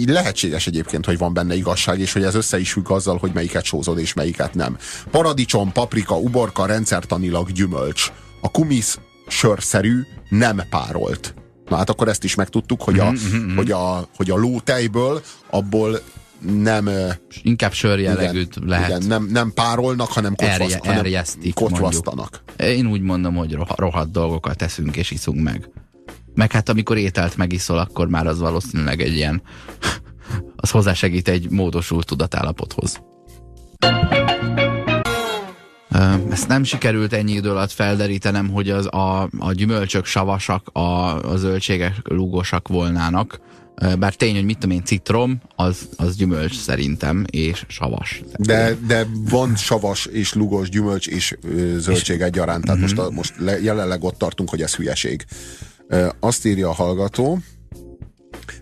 [0.06, 3.64] lehetséges egyébként, hogy van benne igazság, és hogy ez össze is függ azzal, hogy melyiket
[3.64, 4.78] sózod és melyiket nem.
[5.12, 8.12] Paradicsom, paprika, uborka, rendszertanilag gyümölcs.
[8.42, 11.34] A kumisz sörszerű, nem párolt.
[11.72, 16.00] Na hát akkor ezt is megtudtuk, hogy a, Mhm, hogy a, hogy a lótejből abból
[16.56, 16.90] nem,
[17.42, 18.88] Inkább sörjellegűt lehet.
[18.90, 21.04] igen, nem, nem párolnak, hanem, Erje- kocsvaszt, hanem
[21.54, 22.44] kocsvasztanak.
[22.58, 25.70] Én úgy mondom, hogy roha- rohadt dolgokat teszünk és iszunk meg.
[26.34, 29.42] Meg hát amikor ételt megiszol, akkor már az valószínűleg egy ilyen,
[30.56, 33.02] az hozzásegít egy módosult tudatállapothoz.
[36.30, 40.80] Ezt nem sikerült ennyi idő alatt felderítenem, hogy az a, a gyümölcsök savasak, a,
[41.32, 43.40] a zöldségek lúgosak volnának.
[44.00, 48.22] Bár tény, hogy mit tudom én, citrom, az, az gyümölcs szerintem, és savas.
[48.38, 51.38] De, de van savas és lugos gyümölcs és
[51.78, 52.66] zöldség egyaránt.
[52.66, 52.98] Tehát uh-huh.
[52.98, 55.26] most, a, most le, jelenleg ott tartunk, hogy ez hülyeség.
[56.20, 57.40] Azt írja a hallgató,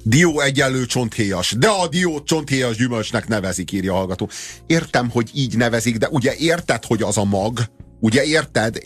[0.03, 4.29] Dió egyenlő csonthéjas, de a diót csonthéjas gyümölcsnek nevezik, írja a hallgató.
[4.67, 7.59] Értem, hogy így nevezik, de ugye érted, hogy az a mag,
[8.01, 8.77] Ugye érted?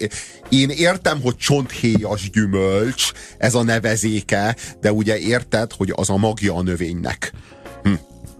[0.50, 6.56] Én értem, hogy csonthéjas gyümölcs, ez a nevezéke, de ugye érted, hogy az a magja
[6.56, 7.34] a növénynek.
[7.84, 7.94] Hm.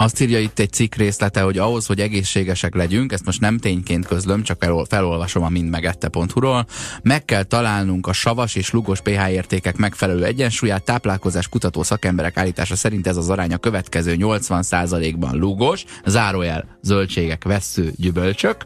[0.04, 4.08] Azt írja itt egy cikk részlete, hogy ahhoz, hogy egészségesek legyünk, ezt most nem tényként
[4.08, 6.66] közlöm, csak felolvasom a mindmegette.hu-ról,
[7.02, 12.76] meg kell találnunk a savas és lugos pH értékek megfelelő egyensúlyát, táplálkozás kutató szakemberek állítása
[12.76, 18.66] szerint ez az arány következő 80%-ban lugos, zárójel zöldségek, vessző, gyümölcsök,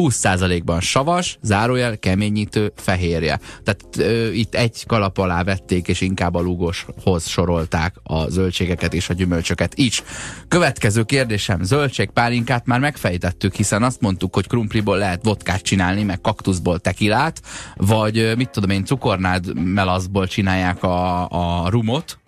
[0.00, 3.40] 20%-ban savas, zárójel, keményítő, fehérje.
[3.64, 9.08] Tehát ö, itt egy kalap alá vették, és inkább a lúgoshoz sorolták a zöldségeket és
[9.08, 10.02] a gyümölcsöket is.
[10.48, 16.78] Következő kérdésem, zöldségpálinkát már megfejtettük, hiszen azt mondtuk, hogy krumpliból lehet vodkát csinálni, meg kaktuszból
[16.78, 17.42] tekilát,
[17.76, 22.18] vagy mit tudom én, cukornád melaszból csinálják a, a rumot,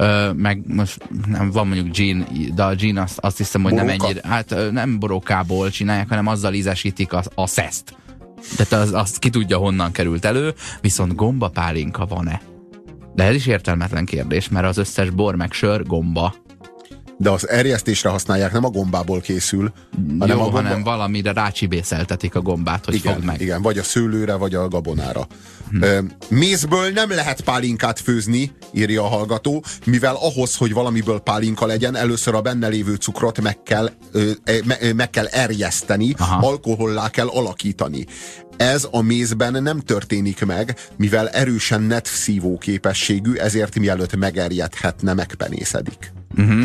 [0.00, 3.92] Ö, meg most nem, van mondjuk gin, de a gin azt, azt hiszem, hogy Boróka?
[3.92, 7.94] nem ennyire, hát nem borókából csinálják, hanem azzal ízesítik a, a szeszt.
[8.56, 12.40] Tehát az, azt ki tudja, honnan került elő, viszont gombapálinka van-e?
[13.14, 16.34] De ez is értelmetlen kérdés, mert az összes bor meg sör gomba
[17.20, 19.72] de az erjesztésre használják, nem a gombából készül,
[20.18, 20.62] hanem, Jó, a gomba...
[20.62, 23.40] hanem valamire rácsibészeltetik a gombát, hogy igen, fogd meg.
[23.40, 25.26] Igen, vagy a szőlőre, vagy a gabonára.
[25.70, 25.84] Hm.
[26.28, 32.34] Mézből nem lehet pálinkát főzni, írja a hallgató, mivel ahhoz, hogy valamiből pálinka legyen, először
[32.34, 33.90] a benne lévő cukrot meg kell,
[34.64, 36.46] me, meg kell erjeszteni, Aha.
[36.46, 38.06] alkohollá kell alakítani.
[38.56, 46.12] Ez a mézben nem történik meg, mivel erősen net szívó képességű, ezért mielőtt megerjedhetne, megpenészedik.
[46.36, 46.64] Uh-huh.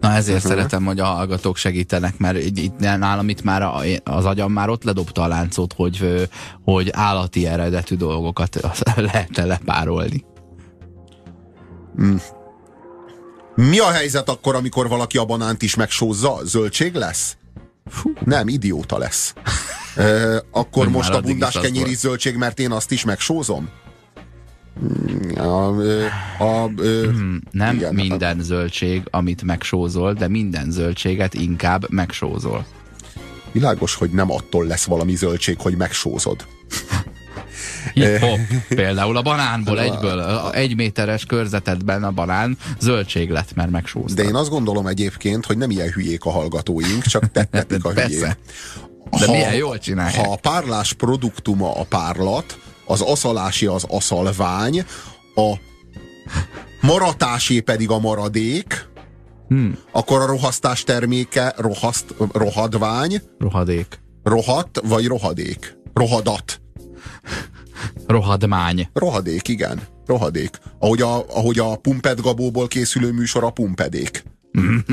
[0.00, 0.52] Na ezért uh-huh.
[0.52, 3.62] szeretem, hogy a hallgatók segítenek, mert itt nálam itt már
[4.04, 6.28] az agyam már ott ledobta a láncot, hogy,
[6.64, 8.60] hogy állati eredetű dolgokat
[8.96, 10.24] lehetne lepárolni.
[11.96, 12.20] Hmm.
[13.54, 16.38] Mi a helyzet akkor, amikor valaki a banánt is megsózza?
[16.44, 17.36] Zöldség lesz?
[17.90, 18.12] Fú.
[18.24, 19.34] Nem, idióta lesz.
[19.96, 23.68] e, akkor hogy most a bundás kenyéri zöldség, mert én azt is megsózom?
[25.36, 25.72] A, a,
[26.38, 28.42] a, hmm, nem igen, minden a...
[28.42, 32.66] zöldség, amit megsózol, de minden zöldséget inkább megsózol.
[33.52, 36.46] Világos, hogy nem attól lesz valami zöldség, hogy megsózod.
[37.94, 38.38] Hip-hop.
[38.68, 44.16] Például a banánból egyből, a egy méteres körzetedben a banán zöldség lett, mert megsóztad.
[44.16, 48.36] De én azt gondolom egyébként, hogy nem ilyen hülyék a hallgatóink, csak tettetik a hülyék.
[49.18, 50.24] De ha, milyen jól csinálják.
[50.24, 54.84] Ha a párlás produktuma a párlat, az aszalási az aszalvány,
[55.34, 55.52] a
[56.80, 58.88] maratásé pedig a maradék,
[59.48, 59.78] hmm.
[59.92, 63.22] akkor a rohasztás terméke rohaszt, rohadvány.
[63.38, 64.00] Rohadék.
[64.22, 65.78] Rohat vagy rohadék?
[65.94, 66.60] Rohadat.
[68.06, 68.88] Rohadmány.
[68.92, 69.80] Rohadék, igen.
[70.06, 70.58] Rohadék.
[70.78, 74.24] Ahogy a, ahogy a Pumped Gabóból készülő műsor a Pumpedék.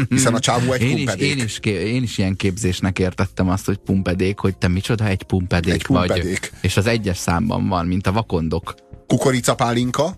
[0.09, 1.36] Hiszen a csávó egy én pumpedék.
[1.36, 5.24] Is, én, is, én is ilyen képzésnek értettem azt, hogy pumpedék, hogy te micsoda egy
[5.24, 6.39] pumpedék, egy pumpedék.
[6.39, 6.51] vagy.
[6.61, 8.76] És az egyes számban van, mint a vakondok.
[9.07, 10.16] Kukoricapálinka?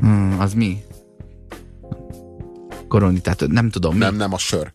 [0.00, 0.78] Hmm, az mi?
[2.88, 3.98] Koroni, tehát nem tudom mi.
[3.98, 4.72] Nem, nem, a sör.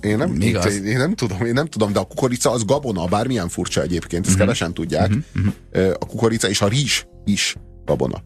[0.00, 3.48] Én nem, én, én nem tudom, én nem tudom, de a kukorica az gabona, bármilyen
[3.48, 4.40] furcsa egyébként, ezt uh-huh.
[4.40, 5.10] kevesen tudják.
[5.10, 5.94] Uh-huh.
[5.98, 8.22] A kukorica és a rizs is gabona.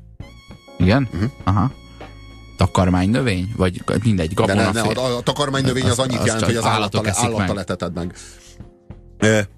[0.78, 1.09] Igen?
[1.12, 1.30] Uh-huh.
[1.45, 1.79] Aha
[2.66, 3.52] takarmánynövény?
[3.56, 4.70] Vagy mindegy, gabona?
[4.70, 7.54] De ne, ne, a, a takarmánynövény az, az annyit az jelent, hogy az állattal, állattal
[7.54, 8.14] leteted meg.
[9.18, 9.48] E,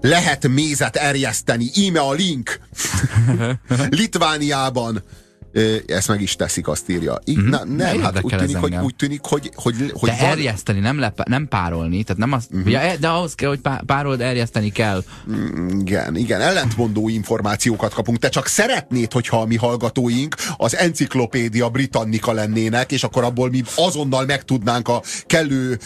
[0.00, 2.60] lehet mézet erjeszteni, íme a link.
[4.00, 5.02] Litvániában
[5.86, 7.18] ezt meg is teszik, azt írja.
[7.24, 7.48] Így, mm-hmm.
[7.48, 10.30] na, nem, hát úgy tűnik, hogy, úgy tűnik, hogy, hogy, hogy De van...
[10.30, 12.68] erjeszteni, nem, lepá, nem párolni, tehát nem az, mm-hmm.
[12.68, 15.04] ja, de ahhoz kell, hogy párold, erjeszteni kell.
[15.30, 18.18] Mm, igen, igen, ellentmondó információkat kapunk.
[18.18, 23.62] Te csak szeretnéd, hogyha a mi hallgatóink az enciklopédia britannika lennének, és akkor abból mi
[23.74, 25.78] azonnal megtudnánk a kellő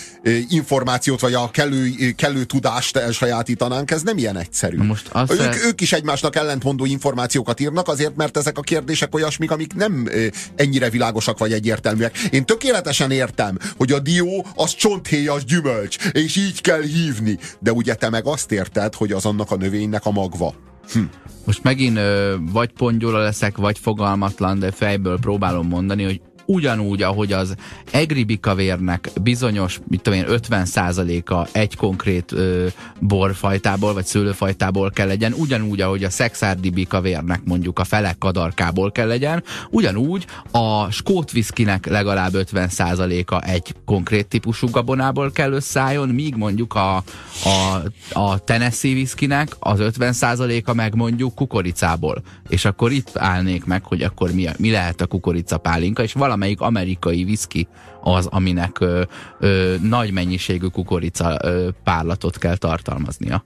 [0.48, 3.90] információt, vagy a kellő, kellő tudást elsajátítanánk.
[3.90, 4.82] Ez nem ilyen egyszerű.
[4.82, 5.64] Most azt ők, szeret...
[5.64, 10.09] ők is egymásnak ellentmondó információkat írnak, azért, mert ezek a kérdések olyasmik, amik nem
[10.57, 12.18] ennyire világosak vagy egyértelműek.
[12.18, 17.38] Én tökéletesen értem, hogy a dió az csonthéjas gyümölcs, és így kell hívni.
[17.59, 20.54] De ugye te meg azt érted, hogy az annak a növénynek a magva.
[20.92, 21.00] Hm.
[21.44, 27.32] Most megint ö, vagy pongyola leszek, vagy fogalmatlan, de fejből próbálom mondani, hogy ugyanúgy, ahogy
[27.32, 27.55] az
[27.90, 32.66] egribikavérnek bizonyos, mit tudom én, 50%-a egy konkrét ö,
[33.01, 39.42] borfajtából, vagy szőlőfajtából kell legyen, ugyanúgy, ahogy a szexárdibikavérnek mondjuk a felek kadarkából kell legyen,
[39.70, 46.97] ugyanúgy a skót viszkinek legalább 50%-a egy konkrét típusú gabonából kell összeálljon, míg mondjuk a,
[47.44, 47.82] a,
[48.12, 52.22] a Tennessee viszkinek az 50%-a meg mondjuk kukoricából.
[52.49, 56.61] És akkor itt állnék meg, hogy akkor mi, mi lehet a kukoricapálinka, és valami valamelyik
[56.61, 57.68] amerikai viszki
[58.03, 59.03] az, aminek ö,
[59.39, 63.45] ö, nagy mennyiségű kukorica ö, párlatot kell tartalmaznia.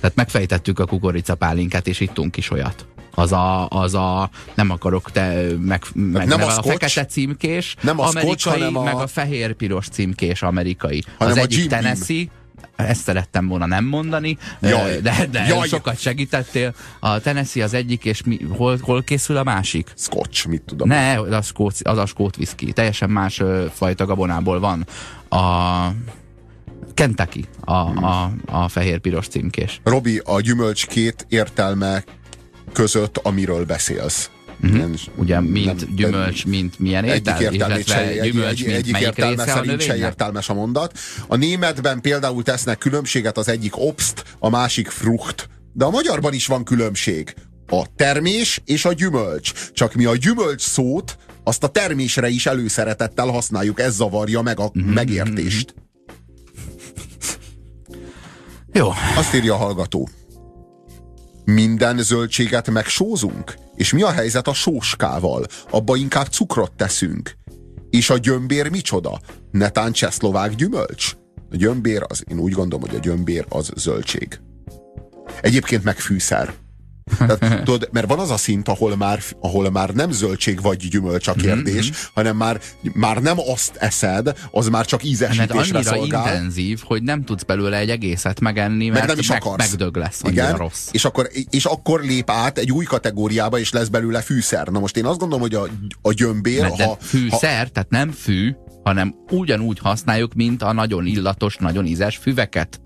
[0.00, 2.86] Tehát megfejtettük a kukoricapálinkát, és ittunk is olyat.
[3.14, 7.76] Az a, az a nem akarok te meg, meg nem a, a, scotch, fekete címkés,
[7.80, 8.82] nem a amerikai, scotch, hanem a...
[8.82, 11.02] meg a fehér-piros címkés amerikai.
[11.18, 12.24] Hanem az egyik Tennessee,
[12.86, 15.00] ezt szerettem volna nem mondani, Jaj.
[15.00, 15.68] de, de Jaj.
[15.68, 16.74] sokat segítettél.
[17.00, 19.92] A Tennessee az egyik, és mi, hol, hol készül a másik?
[19.96, 20.88] Scotch, mit tudom.
[20.88, 22.72] Ne, az a skót, az a skót whisky.
[22.72, 24.86] Teljesen más ö, fajta gabonából van.
[25.28, 25.88] A
[26.94, 28.04] Kentucky, a, Hmm.
[28.04, 29.80] a, a fehér-piros címkés.
[29.84, 32.04] Robi, a gyümölcs két értelme
[32.72, 34.30] között, amiről beszélsz.
[34.62, 38.76] Ilyen- Ugye, mint nem- gyümölcs, mint milyen egyik értelmét illetve se, egy, gyümölcs, egy, mint
[38.78, 40.98] egyik értelme szerint se értelmes a mondat.
[41.26, 45.48] A németben például tesznek különbséget az egyik obst, a másik frucht.
[45.72, 47.34] De a magyarban is van különbség.
[47.70, 49.52] A termés és a gyümölcs.
[49.72, 54.70] Csak mi a gyümölcs szót, azt a termésre is előszeretettel használjuk, ez zavarja meg a
[54.72, 55.74] Mhm, megértést.
[58.72, 60.08] Jó, Azt írja a hallgató.
[61.54, 63.54] Minden zöldséget megsózunk?
[63.74, 65.44] És mi a helyzet a sóskával?
[65.70, 67.36] Abba inkább cukrot teszünk.
[67.90, 69.20] És a gyömbér micsoda?
[69.50, 71.12] Netán csehszlovák gyümölcs?
[71.50, 74.40] A gyömbér az, én úgy gondolom, hogy a gyömbér az zöldség.
[75.40, 76.54] Egyébként meg fűszer.
[77.18, 81.28] Tehát, tudod, mert van az a szint, ahol már, ahol már nem zöldség vagy gyümölcs
[81.28, 81.96] a kérdés, Mhm.
[82.14, 82.60] hanem már,
[82.92, 86.26] már nem azt eszed, az már csak mert ízesítésre annyira szolgál.
[86.34, 89.68] intenzív, hogy nem tudsz belőle egy egészet megenni, meg mert nem is meg, akarsz.
[89.70, 90.88] megdög lesz, Igen, rossz.
[90.92, 94.66] És akkor, és akkor lép át egy új kategóriába, és lesz belőle fűszer.
[94.68, 95.66] Na most én azt gondolom, hogy a,
[96.02, 98.54] a gyömbér, Mert ha, ha, fűszer, tehát nem fű,
[98.84, 102.80] hanem ugyanúgy használjuk, mint a nagyon illatos, nagyon ízes füveket.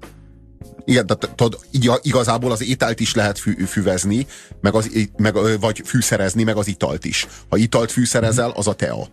[0.84, 4.26] Igen, tehát tudod, iga- igazából az ételt is lehet fű, füvezni,
[4.60, 7.26] meg az, meg, vagy fűszerezni, meg az italt is.
[7.48, 9.06] Ha italt fűszerezel, az a tea.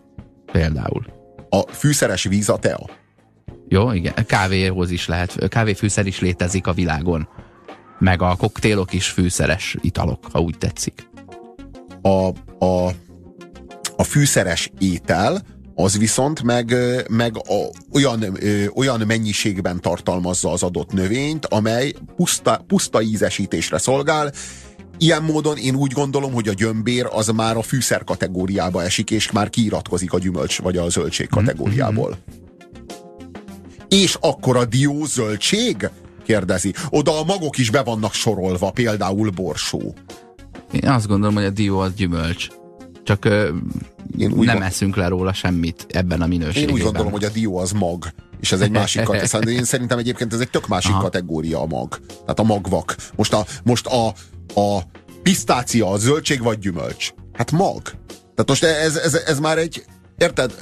[0.51, 1.05] Például.
[1.49, 2.89] A fűszeres víz a tea.
[3.67, 4.13] Jó, igen.
[4.25, 5.47] Kávéhoz is lehet.
[5.49, 7.27] Kávéfűszer is létezik a világon.
[7.99, 11.09] Meg a koktélok is fűszeres italok, ha úgy tetszik.
[12.01, 12.27] A,
[12.65, 12.93] a,
[13.95, 15.41] a fűszeres étel,
[15.81, 16.75] az viszont meg,
[17.09, 24.31] meg a, olyan, ö, olyan mennyiségben tartalmazza az adott növényt, amely puszta, puszta ízesítésre szolgál.
[24.97, 29.31] Ilyen módon én úgy gondolom, hogy a gyömbér az már a fűszer kategóriába esik, és
[29.31, 32.17] már kiiratkozik a gyümölcs vagy a zöldség kategóriából.
[33.87, 35.89] És akkor a dió zöldség?
[36.25, 36.73] Kérdezi.
[36.89, 39.93] Oda a magok is be vannak sorolva, például borsó.
[40.71, 42.47] Én azt gondolom, hogy a dió az gyümölcs.
[43.09, 43.25] Csak
[44.17, 46.69] Én úgy nem gond- eszünk le róla semmit ebben a minőségben.
[46.69, 48.05] Én úgy gondolom, hogy a dió az mag,
[48.39, 49.55] és ez egy másik kategória.
[49.57, 51.01] Én szerintem egyébként ez egy tök másik Aha.
[51.01, 51.99] kategória a mag.
[52.07, 52.95] Tehát a magvak.
[53.15, 54.07] Most a, most a,
[54.59, 54.81] a
[55.23, 57.11] pisztácia, a zöldség vagy gyümölcs?
[57.33, 57.81] Hát mag.
[58.11, 59.83] Tehát most ez, ez, ez már egy,
[60.17, 60.53] érted?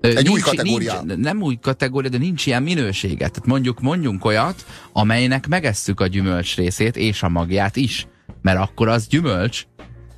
[0.00, 1.02] Egy új nincs, kategóriá.
[1.02, 3.16] Nincs, nem új kategória, de nincs ilyen minősége.
[3.28, 8.06] Tehát mondjuk, mondjunk olyat, amelynek megesszük a gyümölcs részét és a magját is.
[8.42, 9.66] Mert akkor az gyümölcs.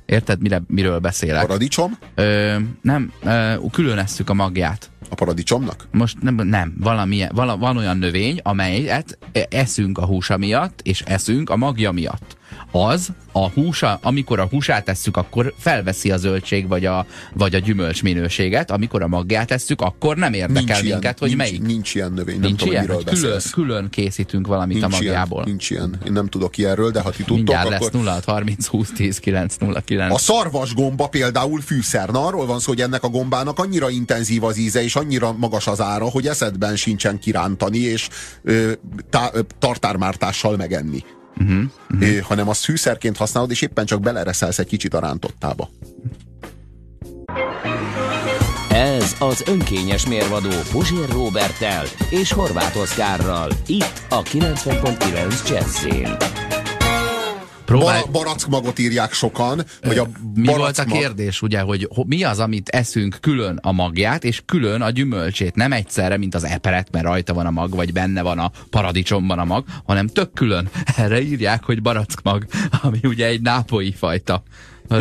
[0.05, 1.45] Érted, mire, miről beszélek?
[1.45, 1.97] paradicsom?
[2.15, 4.91] Ö, nem, ö, külön esszük a magját.
[5.09, 5.87] A paradicsomnak?
[5.91, 9.17] Most nem, nem valamilyen, vala, van olyan növény, amelyet
[9.49, 12.37] eszünk a húsa miatt, és eszünk a magja miatt.
[12.75, 17.59] Az a húsa, amikor a húsát tesszük, akkor felveszi a zöldség vagy a, vagy a
[17.59, 21.61] gyümölcs minőséget, amikor a magját tesszük, akkor nem érdekel Nincs minket, ilyen, hogy nincs, melyik.
[21.61, 23.49] Nincs ilyen növény, nem Nincs tudom, ilyen, miről külön, beszélsz.
[23.49, 25.37] külön készítünk valamit Nincs a magjából.
[25.37, 25.99] Ilyen, nincs ilyen.
[26.05, 27.91] Én nem tudok ilyenről, de ha ti tudtok, Mindjárt lesz akkor...
[27.91, 30.13] 0 30 20 10 9 0 9.
[30.13, 32.09] A szarvas gomba például fűszer.
[32.09, 35.67] Na arról van szó, hogy ennek a gombának annyira intenzív az íze, és annyira magas
[35.67, 38.09] az ára, hogy eszedben sincsen kirántani, és
[38.43, 38.71] ö,
[39.09, 41.03] tá, ö, tartármártással megenni.
[41.43, 41.63] Uh-huh,
[41.93, 42.19] uh-huh.
[42.19, 45.69] Hanem azt fűszerként használod, és éppen csak belereszelsz egy kicsit a rántottába.
[48.69, 53.49] Ez az önkényes mérvadó Puzsér Robertel és Horváth Oszkárral.
[53.67, 56.32] Itt a 90.9 Jazzin.
[57.65, 62.23] Próbálj- Bara, barackmagot írják sokan, hogy a Mi volt a kérdés, ugye, hogy ho- mi
[62.23, 65.55] az, amit eszünk külön a magját, és külön a gyümölcsét.
[65.55, 69.39] Nem egyszerre, mint az eperet, mert rajta van a mag, vagy benne van a paradicsomban
[69.39, 70.69] a mag, hanem tök külön.
[70.97, 72.45] Erre írják, hogy barackmag,
[72.83, 74.43] ami ugye egy nápolyi fajta.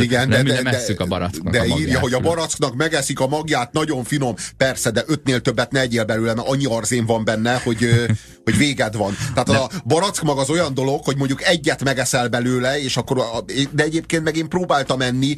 [0.00, 3.20] Igen, nem, de, de, esszük a baracknak de a írja, magját hogy a baracknak megeszik
[3.20, 4.34] a magját, nagyon finom.
[4.56, 8.08] Persze, de ötnél többet ne egyél belőle, mert annyi arzén van benne, hogy,
[8.44, 9.16] hogy véged van.
[9.34, 13.44] Tehát a barack mag az olyan dolog, hogy mondjuk egyet megeszel belőle, és akkor, a,
[13.70, 15.34] de egyébként meg én próbáltam enni,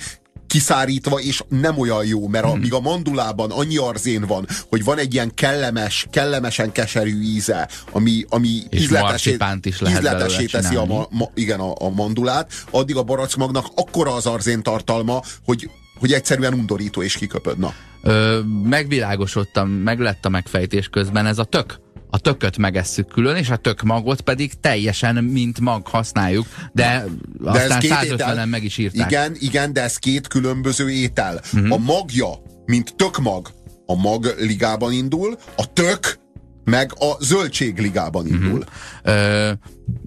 [0.54, 2.60] kiszárítva, és nem olyan jó, mert a, Hmm.
[2.60, 8.24] míg a mandulában annyi arzén van, hogy van egy ilyen kellemes, kellemesen keserű íze, ami,
[8.28, 12.96] ami És is lehet belőle ízletessé teszi a, ma, ma, igen, a, a mandulát, addig
[12.96, 17.58] a barackmagnak akkora az arzén tartalma, hogy, hogy egyszerűen undorító és kiköpöd.
[17.58, 17.74] Na.
[18.02, 21.82] Ö, megvilágosodtam, meg lett a megfejtés közben, ez a tök.
[22.14, 27.04] A tököt megesszük külön, és a tök magot pedig teljesen mint mag használjuk, de,
[27.40, 29.10] de aztán 150-en meg is írták.
[29.10, 31.40] Igen, igen, de ez két különböző étel.
[31.52, 31.72] Uh-huh.
[31.72, 32.28] A magja,
[32.66, 33.50] mint tökmag,
[33.86, 36.18] a mag ligában indul, a tök
[36.64, 38.34] meg a zöldség ligában Mhm.
[38.34, 38.64] indul.
[39.02, 39.50] Ö,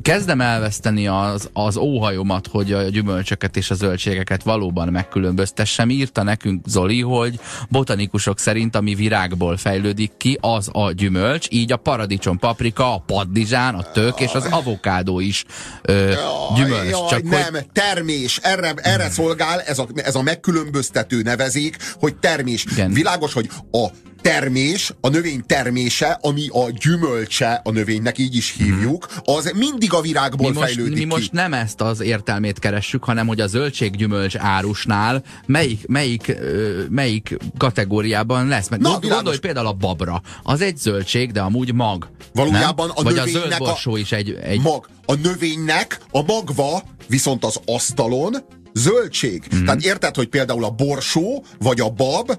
[0.01, 5.89] kezdem elveszteni az, az óhajomat, hogy a gyümölcsöket és a zöldségeket valóban megkülönböztessem.
[5.89, 7.39] Írta nekünk Zoli, hogy
[7.69, 13.75] botanikusok szerint ami virágból fejlődik ki, az a gyümölcs, így a paradicsom, paprika, a paddizsán,
[13.75, 15.45] a tök és az avokádó is
[15.81, 16.13] ö,
[16.55, 16.89] gyümölcs.
[16.89, 18.37] Jaj, Csak nem, hogy termés.
[18.43, 22.65] Erre, erre szolgál ez a, ez a megkülönböztető nevezék, hogy termés.
[22.71, 22.93] Igen.
[22.93, 23.87] Világos, hogy a
[24.27, 30.01] termés, a növény termése, ami a gyümölcse a növénynek, így is hívjuk, az mindig a
[30.01, 31.05] virágból mi most, fejlődik mi ki.
[31.05, 36.35] most nem ezt az értelmét keressük, hanem hogy a zöldséggyümölcs árusnál melyik, melyik,
[36.89, 38.69] melyik kategóriában lesz.
[38.69, 39.15] Mert Na, Na, világos.
[39.15, 40.21] gondolj például a babra.
[40.43, 42.09] Az egy zöldség, de amúgy mag.
[42.33, 42.95] Valójában nem?
[42.97, 44.87] a Vagy a növénynek zöld a- is egy, egy mag.
[45.05, 48.35] A növénynek a magva viszont az asztalon
[48.73, 49.43] zöldség.
[49.55, 49.65] Mm.
[49.65, 52.31] Tehát érted, hogy például a borsó vagy a bab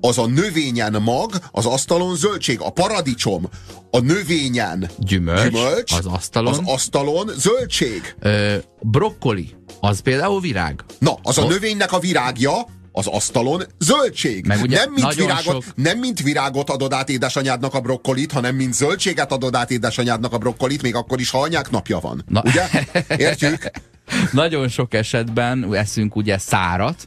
[0.00, 2.60] az a növényen mag, az asztalon zöldség.
[2.60, 3.48] A paradicsom
[3.90, 6.52] a növényen gyümölcs, gyümölcs, az asztalon.
[6.52, 8.14] az asztalon zöldség.
[8.20, 10.84] Ö, brokkoli, az például virág.
[10.98, 12.52] Na, az a O- növénynek a virágja,
[12.92, 14.46] az asztalon zöldség.
[14.46, 18.54] Meg ugye nem, mint virágot, sok- nem mint virágot adod át édesanyádnak a brokkolit, hanem
[18.54, 22.24] mint zöldséget adod át édesanyádnak a brokkolit, még akkor is, ha anyák napja van.
[22.28, 22.42] Na.
[22.46, 22.68] Ugye?
[23.16, 23.70] Értjük?
[24.32, 27.06] Nagyon sok esetben eszünk ugye szárat,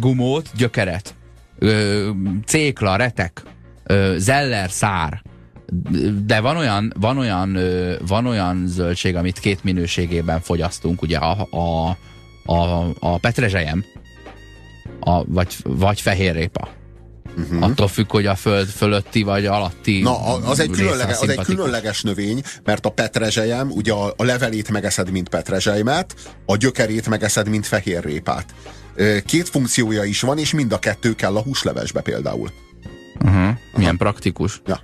[0.00, 1.14] gumót, gyökeret,
[1.58, 2.10] ö,
[2.46, 3.42] cékla, retek,
[3.84, 5.22] ö, zeller, szár.
[6.26, 11.48] De van olyan, van olyan, ö, van olyan zöldség, amit két minőségében fogyasztunk, ugye a,
[11.50, 11.96] a,
[12.52, 13.84] a, a petrezselyem,
[15.00, 16.68] a, vagy, vagy fehérrépa.
[17.38, 17.62] Uh-huh.
[17.62, 22.02] Attól függ, hogy a föld fölötti vagy alatti Na, az egy, különleges, az egy különleges
[22.02, 26.14] növény, mert a petrezselyem, ugye a, a levelét megeszed, mint petrezselymet,
[26.46, 28.54] a gyökerét megeszed, mint fehérrépát.
[29.26, 32.50] Két funkciója is van, és mind a kettő kell a húslevesbe például.
[33.24, 33.56] Uh-huh.
[33.76, 34.62] Milyen praktikus.
[34.66, 34.80] Ja.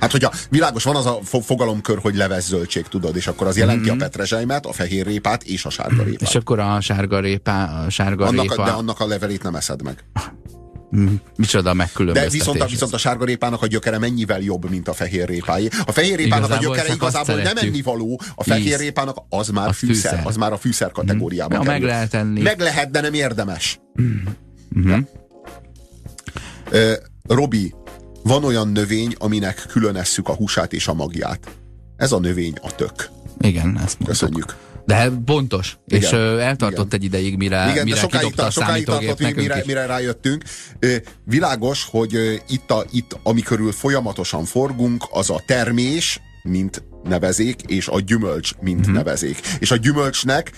[0.00, 3.56] Hát, hogyha világos van az a fo- fogalomkör, hogy leves zöldség, tudod, és akkor az
[3.56, 6.20] jelenti a petrezselymet, a fehérrépát és a sárgarépát.
[6.20, 6.24] Mhm.
[6.24, 9.82] És akkor a sárga répa, a sárga Annak, répa, de annak a levelét nem eszed
[9.82, 10.04] meg.
[11.36, 12.38] micsoda De megkülönböztetés.
[12.38, 15.68] viszont a, viszont a sárgarépának a gyökere mennyivel jobb, mint a fehérrépáé.
[15.84, 17.72] A fehérrépának a Igazából gyökere csak azt igazából nem szeretjük.
[17.74, 20.26] ennivaló, a fehérrépának az már Az fűszer, fűszer.
[20.26, 22.40] az már a fűszer kategóriában Ja, meg lehet enni.
[22.42, 23.80] Meg lehet, de nem érdemes.
[24.68, 24.98] Mhm.
[26.70, 26.92] Ö,
[27.28, 27.74] Robi,
[28.22, 31.48] van olyan növény, aminek külön esszük a húsát és a magját.
[31.96, 33.08] Ez a növény a tök.
[33.40, 34.06] Igen, ezt mondtuk.
[34.06, 34.54] Köszönjük.
[34.86, 35.78] De pontos.
[35.86, 36.02] Igen.
[36.02, 36.98] És ö, eltartott Igen.
[36.98, 39.64] egy ideig, mire, Igen, mire sokáig, kidobta a sokáig tartott, mire, is.
[39.64, 40.44] mire rájöttünk.
[40.78, 46.82] Ö, világos, hogy ö, itt, a, itt, ami körül folyamatosan forgunk, az a termés, mint
[47.04, 48.94] nevezék, és a gyümölcs, mint hmm.
[48.94, 49.40] nevezék.
[49.58, 50.50] És a gyümölcsnek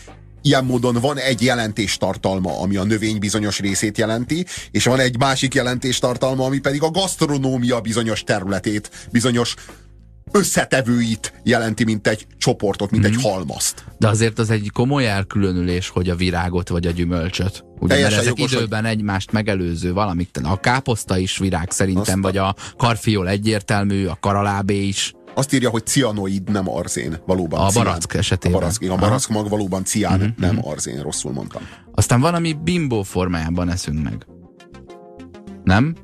[0.43, 5.55] ilyen módon van egy jelentéstartalma, ami a növény bizonyos részét jelenti, és van egy másik
[5.55, 9.55] jelentéstartalma, ami pedig a gasztronómia bizonyos területét, bizonyos
[10.33, 13.13] összetevőit jelenti, mint egy csoportot, mint Mhm.
[13.13, 13.85] egy halmazt.
[13.99, 17.65] De azért az egy komoly elkülönülés, hogy a virágot vagy a gyümölcsöt.
[17.79, 20.29] Ugye, mert ezek jogos, hogy- időben egymást megelőző valamik.
[20.43, 25.13] A káposzta is virág szerintem, Azt vagy a karfiol egyértelmű, a karalábé is.
[25.35, 27.17] Azt írja, hogy cianoid, nem arzén.
[27.27, 27.85] Valóban A cián.
[27.85, 28.57] barack esetében.
[28.57, 30.37] A barack, igen, a barack mag valóban cián, uh-huh.
[30.37, 31.63] nem arzén, rosszul mondtam.
[31.95, 34.27] Aztán van, ami bimbó formájában eszünk meg.
[35.65, 35.95] Nem?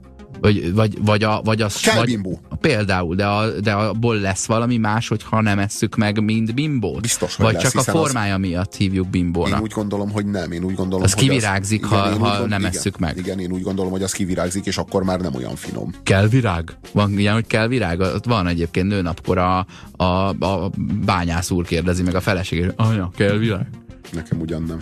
[0.43, 1.80] Vagy, vagy, vagy, a, vagy az...
[1.80, 2.40] Kell vagy, bimbó.
[2.61, 7.01] Például, de, a, de abból lesz valami más, hogyha nem esszük meg, mint bimbót?
[7.01, 9.57] Biztos, hogy Vagy lesz, csak a hiszen az- formája miatt hívjuk bimbónak?
[9.57, 10.53] Én úgy gondolom, hogy nem.
[10.53, 13.16] Én úgy gondolom, Az hogy kivirágzik, ha- én úgy ha gond- nem igen, esszük meg.
[13.16, 15.95] Igen, én úgy gondolom, hogy az kivirágzik, és akkor már nem olyan finom.
[16.03, 16.76] Kell virág?
[16.93, 18.01] Van ilyen, hogy kell virág?
[18.01, 19.66] Ott van egyébként nőnapkor a,
[19.97, 20.70] a, a
[21.05, 23.66] bányász úr kérdezi meg a feleségét, anya, kell virág?
[24.12, 24.78] Nekem ugyan nem.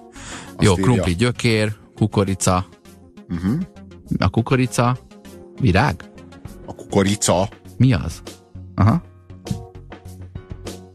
[0.60, 0.84] Jó, írja.
[0.84, 2.66] krumpli gyökér, kukorica.
[3.28, 3.60] Uh-huh.
[4.18, 4.96] A kukorica
[5.60, 6.04] virág?
[6.66, 7.48] A kukorica.
[7.76, 8.22] Mi az?
[8.74, 9.02] Aha,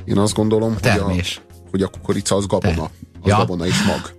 [0.05, 1.41] Én azt gondolom, hogy a, termés.
[1.71, 2.83] hogy a kukorica az gabona.
[2.83, 2.89] Az
[3.23, 3.37] Ja.
[3.37, 4.15] gabona és mag.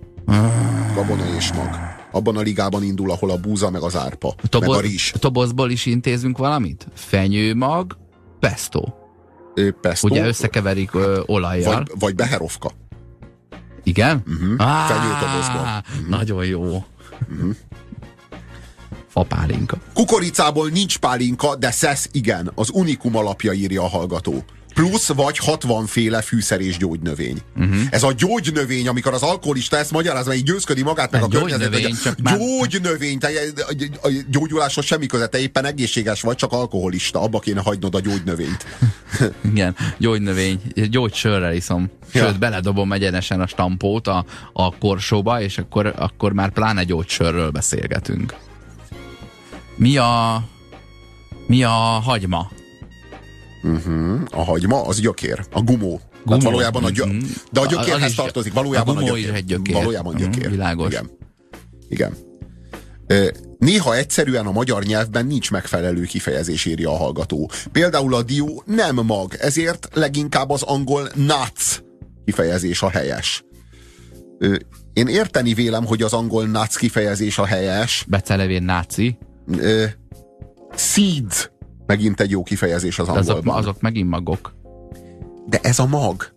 [0.95, 1.69] Gabona és mag.
[2.11, 5.11] Abban a ligában indul, ahol a búza, meg az árpa, meg Tobo- a rizs.
[5.19, 6.87] Tobozból is intézünk valamit?
[6.93, 7.97] Fenyőmag,
[8.39, 8.83] pesto.
[9.55, 11.73] Ö, Pesto, Ugye összekeverik ö, olajjal.
[11.75, 12.71] vagy, vagy beherovka.
[13.83, 14.23] Igen?
[14.27, 14.67] Uh-huh.
[14.67, 15.83] Á, Fenyőtobozból.
[16.09, 16.83] Nagyon jó.
[19.11, 19.77] Fapálinka.
[19.93, 22.51] Kukoricából nincs pálinka, de szesz igen.
[22.55, 24.43] Az unikum alapja írja a hallgató.
[24.73, 27.37] Plusz vagy 60 féle fűszer és gyógynövény.
[27.57, 27.75] Uh-huh.
[27.89, 31.85] Ez a gyógynövény, amikor az alkoholista ezt magyarázza, így győzködi magát, meg a környezet, gyógynövény,
[31.85, 33.29] hogy csak már- gyógynövény, te
[34.01, 38.65] a gyógyuláshoz semmi köze, te éppen egészséges vagy, csak alkoholista, abba kéne hagynod a gyógynövényt.
[39.51, 41.89] Igen, gyógynövény, gyógysörrel iszom.
[42.13, 42.33] Sőt, Ja.
[42.39, 48.35] beledobom egyenesen a stampót a, a korsóba, és akkor, akkor már pláne gyógysörről beszélgetünk.
[49.81, 50.43] Mi a...
[51.47, 52.51] Mi a hagyma?
[53.63, 54.21] Uh-huh.
[54.31, 55.77] A hagyma, az gyökér, a gumó.
[55.77, 55.99] gumó.
[56.25, 56.39] Gumó.
[56.39, 57.05] valójában a gyö...
[57.05, 57.17] Mhm.
[57.51, 59.29] De a gyökérhez tartozik, valójában a a, gumó gyökér.
[59.31, 59.73] is egy gyökér.
[59.75, 60.49] Valójában Mhm, gyökér.
[60.49, 60.87] világos.
[60.93, 61.09] Igen.
[61.89, 62.13] Igen.
[63.57, 67.49] Néha egyszerűen a magyar nyelvben nincs megfelelő kifejezés, írja a hallgató.
[67.71, 71.81] Például a dió nem mag, ezért leginkább az angol nuts
[72.25, 73.43] kifejezés a helyes.
[74.93, 78.05] Én érteni vélem, hogy az angol nuts kifejezés a helyes.
[78.07, 79.17] Becelevén náci,
[79.59, 79.85] Ö,
[80.75, 81.51] Seeds
[81.85, 83.61] megint egy jó kifejezés az de azok, angolban.
[83.61, 84.53] azok megint magok.
[85.47, 86.33] De ez a mag.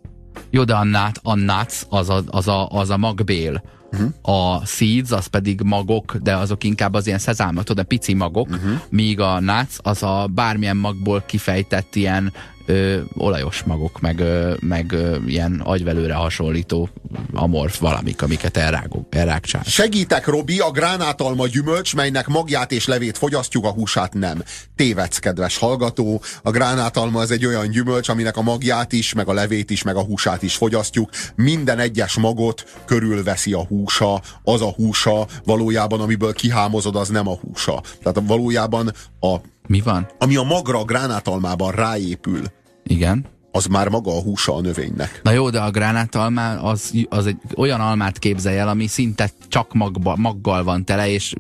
[0.51, 3.63] Jó, de a, nát, a nuts az a, az a, az a magbél.
[3.93, 4.13] Uh-huh.
[4.23, 8.81] A seeds az pedig magok, de azok inkább az ilyen szezámat, de pici magok, uh-huh.
[8.89, 12.33] míg a nuts az a bármilyen magból kifejtett ilyen
[12.67, 16.89] ö, olajos magok, meg, ö, meg ö, ilyen agyvelőre hasonlító
[17.33, 19.63] amorf valamik, amiket elrágok, elrágcsál.
[19.63, 24.43] Segítek, Robi, a gránátalma gyümölcs, melynek magját és levét fogyasztjuk, a húsát nem.
[24.77, 26.23] Tévedsz, kedves hallgató.
[26.43, 29.97] A gránátalma az egy olyan gyümölcs, aminek a magját is, meg a levét is, meg
[29.97, 31.11] a húsát is fogyasztjuk.
[31.35, 34.23] Minden egyes magot körülveszi a húsa.
[34.43, 37.83] Az a húsa valójában, amiből kihámozod, az nem a húsa.
[38.03, 39.37] Tehát valójában, a,
[39.69, 40.07] Mi van?
[40.19, 42.43] ami a magra a gránátalmában ráépül,
[42.83, 43.27] Igen.
[43.51, 45.21] az már maga a húsa a növénynek.
[45.23, 49.73] Na jó, de a gránátalmá az, az egy olyan almát képzelj el, ami szinte csak
[49.73, 51.35] magba, maggal van tele, és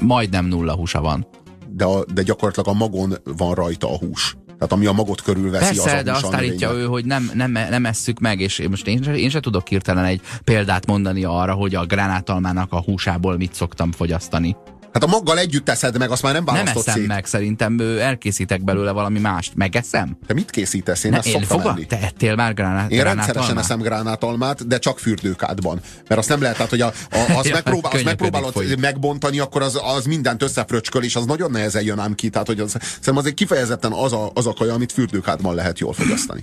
[0.00, 1.26] majdnem nulla húsa van.
[1.68, 4.36] De, a, de gyakorlatilag a magon van rajta a hús.
[4.46, 7.50] Tehát ami a magot körülveszi, az Persze, a de azt állítja ő, hogy nem, nem,
[7.52, 11.52] nem esszük meg, és én most én én se tudok hirtelen egy példát mondani arra,
[11.54, 14.56] hogy a gránátalmának a húsából mit szoktam fogyasztani.
[14.96, 17.06] Hát a maggal együtt teszed meg, azt már nem Nem választott eszem szét.
[17.08, 19.54] meg, szerintem elkészítek belőle valami mást.
[19.54, 20.18] Megeszem?
[20.26, 21.04] Te mit készítesz?
[21.04, 21.66] Én Ne, ezt én fogad?
[21.76, 21.86] enni.
[21.86, 23.64] Te ettél már gránát, Én rendszeresen gránátalmát?
[23.64, 25.80] eszem gránátalmát, de csak fürdőkádban.
[26.08, 26.92] Mert azt nem lehet, tehát, hogy a, a,
[27.36, 28.80] azt, Ja, megpróbál, azt megpróbálod folyik.
[28.80, 32.28] megbontani, akkor az, az mindent összefröcsköl, és az nagyon nehezen jön ám ki.
[32.28, 35.78] Tehát, hogy az, szerintem az egy kifejezetten az a, az a kaja, amit fürdőkádban lehet
[35.78, 36.40] jól fogyasztani.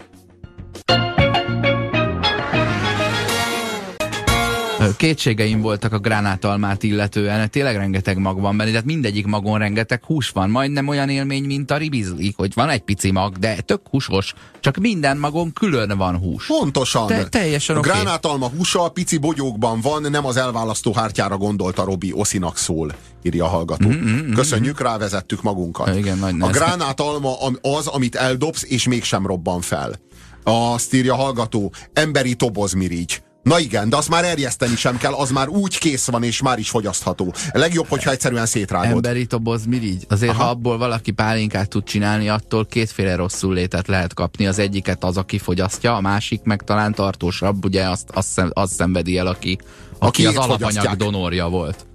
[4.97, 10.29] Kétségeim voltak a gránátalmát illetően, tényleg rengeteg mag van benne, tehát mindegyik magon rengeteg hús
[10.29, 14.33] van, majdnem olyan élmény, mint a ribizli, hogy van egy pici mag, de tök húsos,
[14.59, 16.45] csak minden magon külön van hús.
[16.45, 17.07] Pontosan.
[17.07, 17.89] Te- teljesen a oké.
[17.89, 23.45] gránátalma húsa a pici bogyókban van, nem az elválasztó hártyára gondolta Robi, Oszinak szól, írja
[23.45, 23.87] a hallgató.
[23.87, 25.95] Mm-hmm, Köszönjük, rávezettük magunkat.
[25.95, 29.99] Igen, nagy a gránátalma az, amit eldobsz, és mégsem robban fel.
[30.43, 33.21] Azt írja a hallgató, emberi tobozmirigy.
[33.43, 36.59] Na igen, de azt már erjeszteni sem kell, az már úgy kész van, és már
[36.59, 37.33] is fogyasztható.
[37.51, 38.89] Legjobb, hogyha egyszerűen szétrágod.
[38.89, 40.05] Emberi toboz mirigy?
[40.09, 40.43] Azért, Aha.
[40.43, 44.47] ha abból valaki pálinkát tud csinálni, attól kétféle rosszul létet lehet kapni.
[44.47, 49.17] Az egyiket az, aki fogyasztja, a másik meg talán tartósabb, ugye azt, azt, azt szenvedi
[49.17, 49.57] el, aki,
[49.99, 50.95] aki az Akiét alapanyag fogyasztják.
[50.95, 51.85] donorja volt.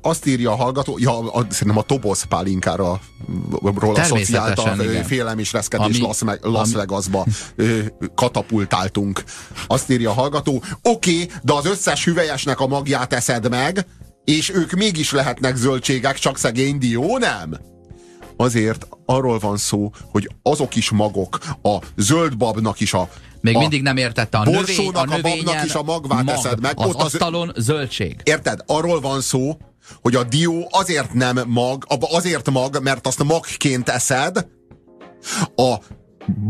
[0.00, 3.00] Azt írja a hallgató, ja, a, szerintem a toboz pálinkára
[3.74, 7.26] ról asszociálta, félelem és reszkedés Ami- Las, Las ami- Vegasba
[8.14, 9.24] katapultáltunk.
[9.66, 13.86] Azt írja a hallgató, oké, okay, de az összes hüvelyesnek a magját eszed meg,
[14.24, 17.58] és ők mégis lehetnek zöldségek, csak szegény dió nem?
[18.36, 23.08] Azért arról van szó, hogy azok is magok, a zöldbabnak is a
[23.42, 26.34] Még a, mindig nem értette a növény, a borsónak, a növényen is a magvát mag,
[26.34, 28.16] eszed meg, Az ott az- asztalon zöldség.
[28.22, 28.60] Érted?
[28.66, 29.56] Arról van szó,
[30.02, 34.46] hogy a dió azért nem mag, azért mag, mert azt magként eszed,
[35.56, 35.74] a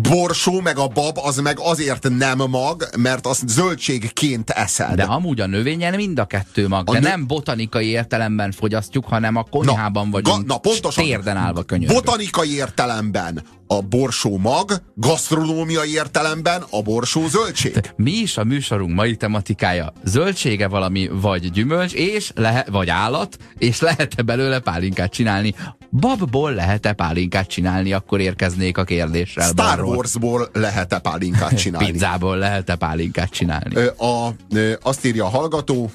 [0.02, 4.94] borsó meg a bab az meg azért nem mag, mert azt zöldségként eszed.
[4.94, 9.04] De amúgy a növényen mind a kettő mag, A de nö- nem botanikai értelemben fogyasztjuk,
[9.04, 11.04] hanem a konyhában Na, vagyunk, na, pontosan.
[11.04, 12.04] térden állva könyörgünk.
[12.04, 13.42] Botanikai értelemben
[13.76, 17.80] a borsó mag, gasztronómiai értelemben a borsó zöldség.
[17.96, 19.92] Mi is a műsorunk mai tematikája?
[20.04, 25.54] Zöldsége valami, vagy gyümölcs, és lehet, vagy állat, és lehet-e belőle pálinkát csinálni?
[25.90, 27.92] Babból lehet-e pálinkát csinálni?
[27.92, 29.48] Akkor érkeznék a kérdéssel.
[29.48, 29.82] Star.
[29.82, 31.90] Warsból lehet-e pálinkát csinálni?
[31.90, 33.74] Pizzából lehet-e pálinkát csinálni?
[33.74, 35.90] Ö, a, ö, azt írja a hallgató,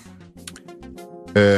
[1.34, 1.55] ö,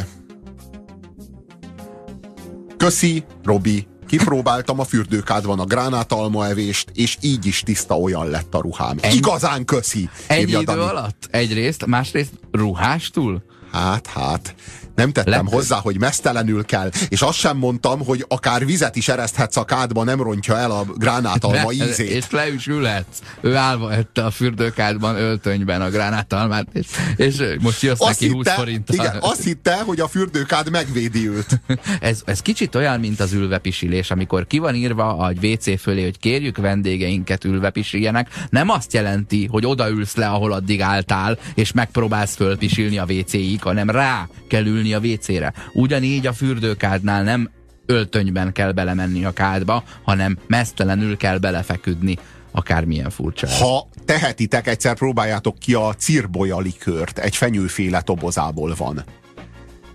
[2.78, 8.62] Köszi, Robi, kipróbáltam a fürdőkádban a gránátalma evést, és így is tiszta olyan lett a
[8.62, 8.98] ruhám.
[9.02, 10.10] Ennyi- Igazán köszi!
[10.28, 10.90] Ennyi írja idő Dani.
[10.90, 11.28] alatt?
[11.32, 13.44] Egyrészt, másrészt ruhástól?
[13.72, 14.56] Hát, hát.
[15.00, 19.08] Nem tettem Lep- hozzá, hogy mesztelenül kell, és azt sem mondtam, hogy akár vizet is
[19.08, 22.10] ereszthetsz a kádba, nem rontja el a gránátalma Ne- ízét.
[22.10, 23.18] És le is ülhetsz.
[23.42, 26.86] Ő állva ette a fürdőkádban, öltönyben a gránátalmát, és,
[27.16, 28.96] és most jössz Azt neki 20 hitte, forinttal.
[28.96, 31.62] igen, azt hitte, hogy a fürdőkád megvédi őt.
[32.00, 36.20] Ez, ez kicsit olyan, mint az ülvepisilés, amikor ki van írva a WC fölé, hogy
[36.20, 42.98] kérjük vendégeinket ülvepisiljenek, nem azt jelenti, hogy odaülsz le, ahol addig álltál, és megpróbálsz fölpisilni
[42.98, 45.54] a WC-ig, hanem rá kell ülni a WC-re.
[45.74, 47.50] Ugyanígy a fürdőkádnál nem
[47.86, 52.18] öltönyben kell belemenni a kádba, hanem mesztelenül kell belefeküdni.
[52.52, 53.48] Akármilyen furcsa.
[53.50, 59.04] Ha tehetitek, egyszer próbáljátok ki a cirbolya likőrt, egy fenyőféle tobozából van.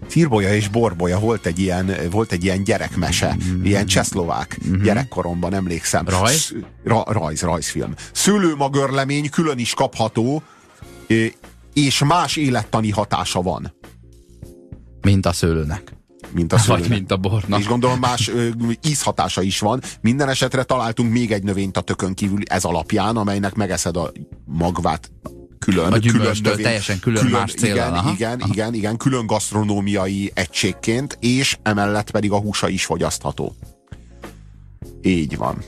[0.09, 6.09] Cirbolya és borbolya volt egy ilyen, volt egy ilyen gyerekmese, ilyen csehszlovák gyerekkoromban emlékszem.
[6.09, 6.55] Rajz?
[6.84, 7.95] Ra, rajz, rajzfilm.
[8.12, 10.42] Szőlőmagörlemény külön is kapható,
[11.72, 13.74] és más élettani hatása van,
[15.05, 15.92] Mint a szőlőnek.
[16.32, 16.88] mint a Vagy szőlőnek.
[16.88, 17.59] mint a bornak.
[17.61, 18.48] És gondolom más ö,
[18.88, 19.80] ízhatása is van.
[20.00, 24.12] Minden esetre találtunk még egy növényt a tökön kívül ez alapján, amelynek megeszed a
[24.44, 25.11] magvát
[25.59, 25.92] külön.
[25.92, 28.12] A külön növény- teljesen külön más céllal, Igen, aha.
[28.12, 33.55] igen, igen, igen, külön gasztronómiai egységként, és emellett pedig a húsa is fogyasztható.
[35.02, 35.62] Így van.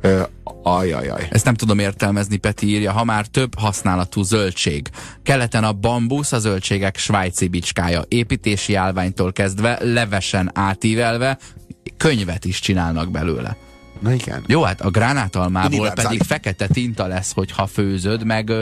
[0.00, 0.22] Ö,
[0.62, 1.28] ajajaj.
[1.30, 4.88] Ezt nem tudom értelmezni, Peti írja, ha már több használatú zöldség.
[5.22, 8.02] Keleten a bambusz a zöldségek svájci bicskája.
[8.08, 11.38] Építési állványtól kezdve, levesen átívelve,
[11.96, 13.56] könyvet is csinálnak belőle.
[14.00, 14.44] Na igen.
[14.46, 18.52] Jó, hát a gránátalmából pedig fekete tinta lesz, hogyha főzöd, meg,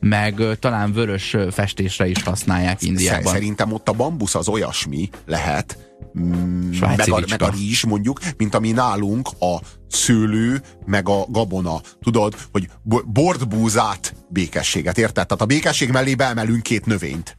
[0.00, 3.32] meg talán vörös festésre is használják Indiában.
[3.32, 5.78] Szerintem ott a bambusz az olyasmi lehet,
[6.18, 11.26] mm, Svájci meg a, meg a rizs mondjuk, mint ami nálunk a szőlő, meg a
[11.28, 11.80] gabona.
[12.02, 15.26] Tudod, hogy bo- bordbúzát, békességet, érted?
[15.26, 17.36] Tehát a békesség mellé beemelünk két növényt.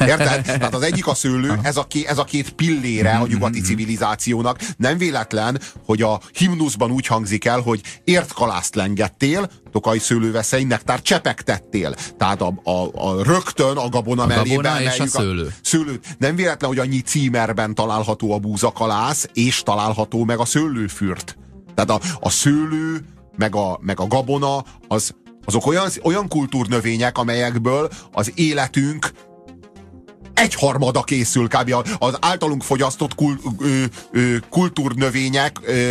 [0.00, 0.42] Érted?
[0.42, 4.58] Tehát az egyik a szőlő, ez a, ké, ez a két pillére a nyugati civilizációnak.
[4.76, 11.02] Nem véletlen, hogy a himnuszban úgy hangzik el, hogy ért kalászt lengettél, tokaj szőlőveszely, nektár
[11.02, 11.94] csepegtettél.
[12.16, 15.54] Tehát a, a, a rögtön a gabona A mellé gabona és a szőlő.
[15.62, 16.00] szőlő.
[16.18, 21.36] Nem véletlen, hogy annyi címerben található a búzakalász, és található meg a szőlőfürt.
[21.74, 23.04] Tehát a, a szőlő,
[23.36, 25.14] meg a, meg a gabona, az,
[25.44, 29.10] azok olyan, olyan kultúrnövények, amelyekből az életünk
[30.38, 31.74] egyharmada készül kb.
[31.98, 35.90] az általunk fogyasztott kul, ö, ö, kultúrnövények ö,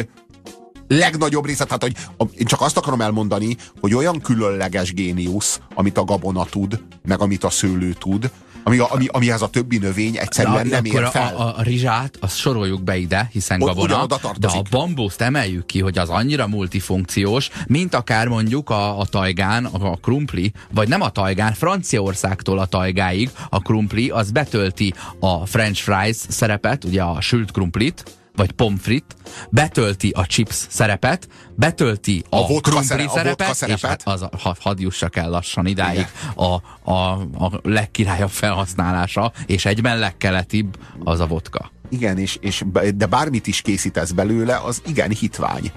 [0.87, 1.95] legnagyobb része, tehát hogy
[2.37, 7.43] én csak azt akarom elmondani, hogy olyan különleges géniusz, amit a gabona tud, meg amit
[7.43, 8.31] a szőlő tud,
[8.67, 11.35] ami, ami, amihez a többi növény egyszerűen nem ér fel.
[11.35, 14.05] a, a, a rizsát, azt soroljuk be ide, hiszen O- gabona,
[14.37, 19.65] de a bambuszt emeljük ki, hogy az annyira multifunkciós, mint akár mondjuk a, a tajgán,
[19.65, 25.45] a, a krumpli, vagy nem a tajgán, Franciaországtól a tajgáig a krumpli, az betölti a
[25.45, 28.03] french fries szerepet, ugye a sült krumplit,
[28.37, 29.15] vagy pomfrit,
[29.49, 33.83] betölti a chips szerepet, betölti a, A vodka krumpli szere- a vodka szerepet, és szerepet.
[33.83, 36.43] hát az, a- ha, hadd jussak el lassan idáig, a,
[36.91, 41.71] a, a legkirályabb felhasználása, és egyben legkeletibb az a vodka.
[41.89, 42.63] Igen, és, és,
[42.95, 45.71] de bármit is készítesz belőle, az igen hitvány.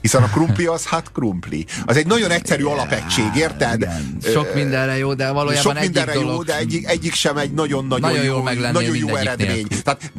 [0.00, 1.66] Hiszen a krumpli az hát krumpli.
[1.86, 3.80] Az egy nagyon egyszerű alapegység, érted?
[3.80, 6.30] Igen, sok mindenre jó, de valójában Sok egyik mindenre dolog...
[6.34, 9.66] jó, de egyik, egyik sem egy nagyon-nagyon Nagyon jó, lennél nagyon jó eredmény.
[9.82, 10.12] Tehát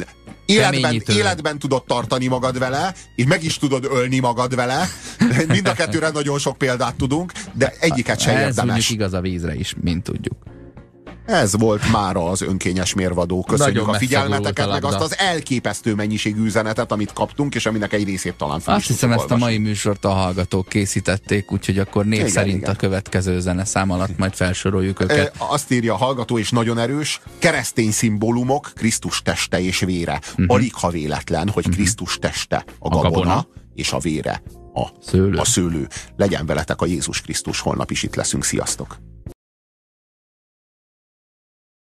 [0.50, 4.90] életben, életben tudod tartani magad vele, és meg is tudod ölni magad vele.
[5.48, 8.66] Mind a kettőre nagyon sok példát tudunk, de egyiket sem Ez érdemes.
[8.66, 10.36] mondjuk igaz a vízre is, mint tudjuk.
[11.30, 13.44] Ez volt mára az önkényes mérvadó.
[13.44, 17.94] Köszönjük Nagyon a figyelmeteket, a meg azt az elképesztő mennyiségű üzenetet, amit kaptunk, és aminek
[17.94, 21.80] egy részét talán fel Azt is hiszem, ezt a mai műsort a hallgatók készítették, úgyhogy
[21.80, 22.70] akkor név Igen, szerint igen.
[22.70, 25.32] a következő zeneszám alatt majd felsoroljuk őket.
[25.40, 30.22] Ö, Azt írja a hallgató, és nagyon erős, keresztény szimbólumok, Krisztus teste és vére.
[30.48, 33.48] Alig ha véletlen, hogy Krisztus teste a gabona, gabona.
[33.76, 34.42] és a vére
[34.74, 35.38] a Szőlő.
[35.38, 35.88] a szőlő.
[36.18, 38.44] Legyen veletek a Jézus Krisztus, holnap is itt leszünk.
[38.44, 38.98] Sziasztok!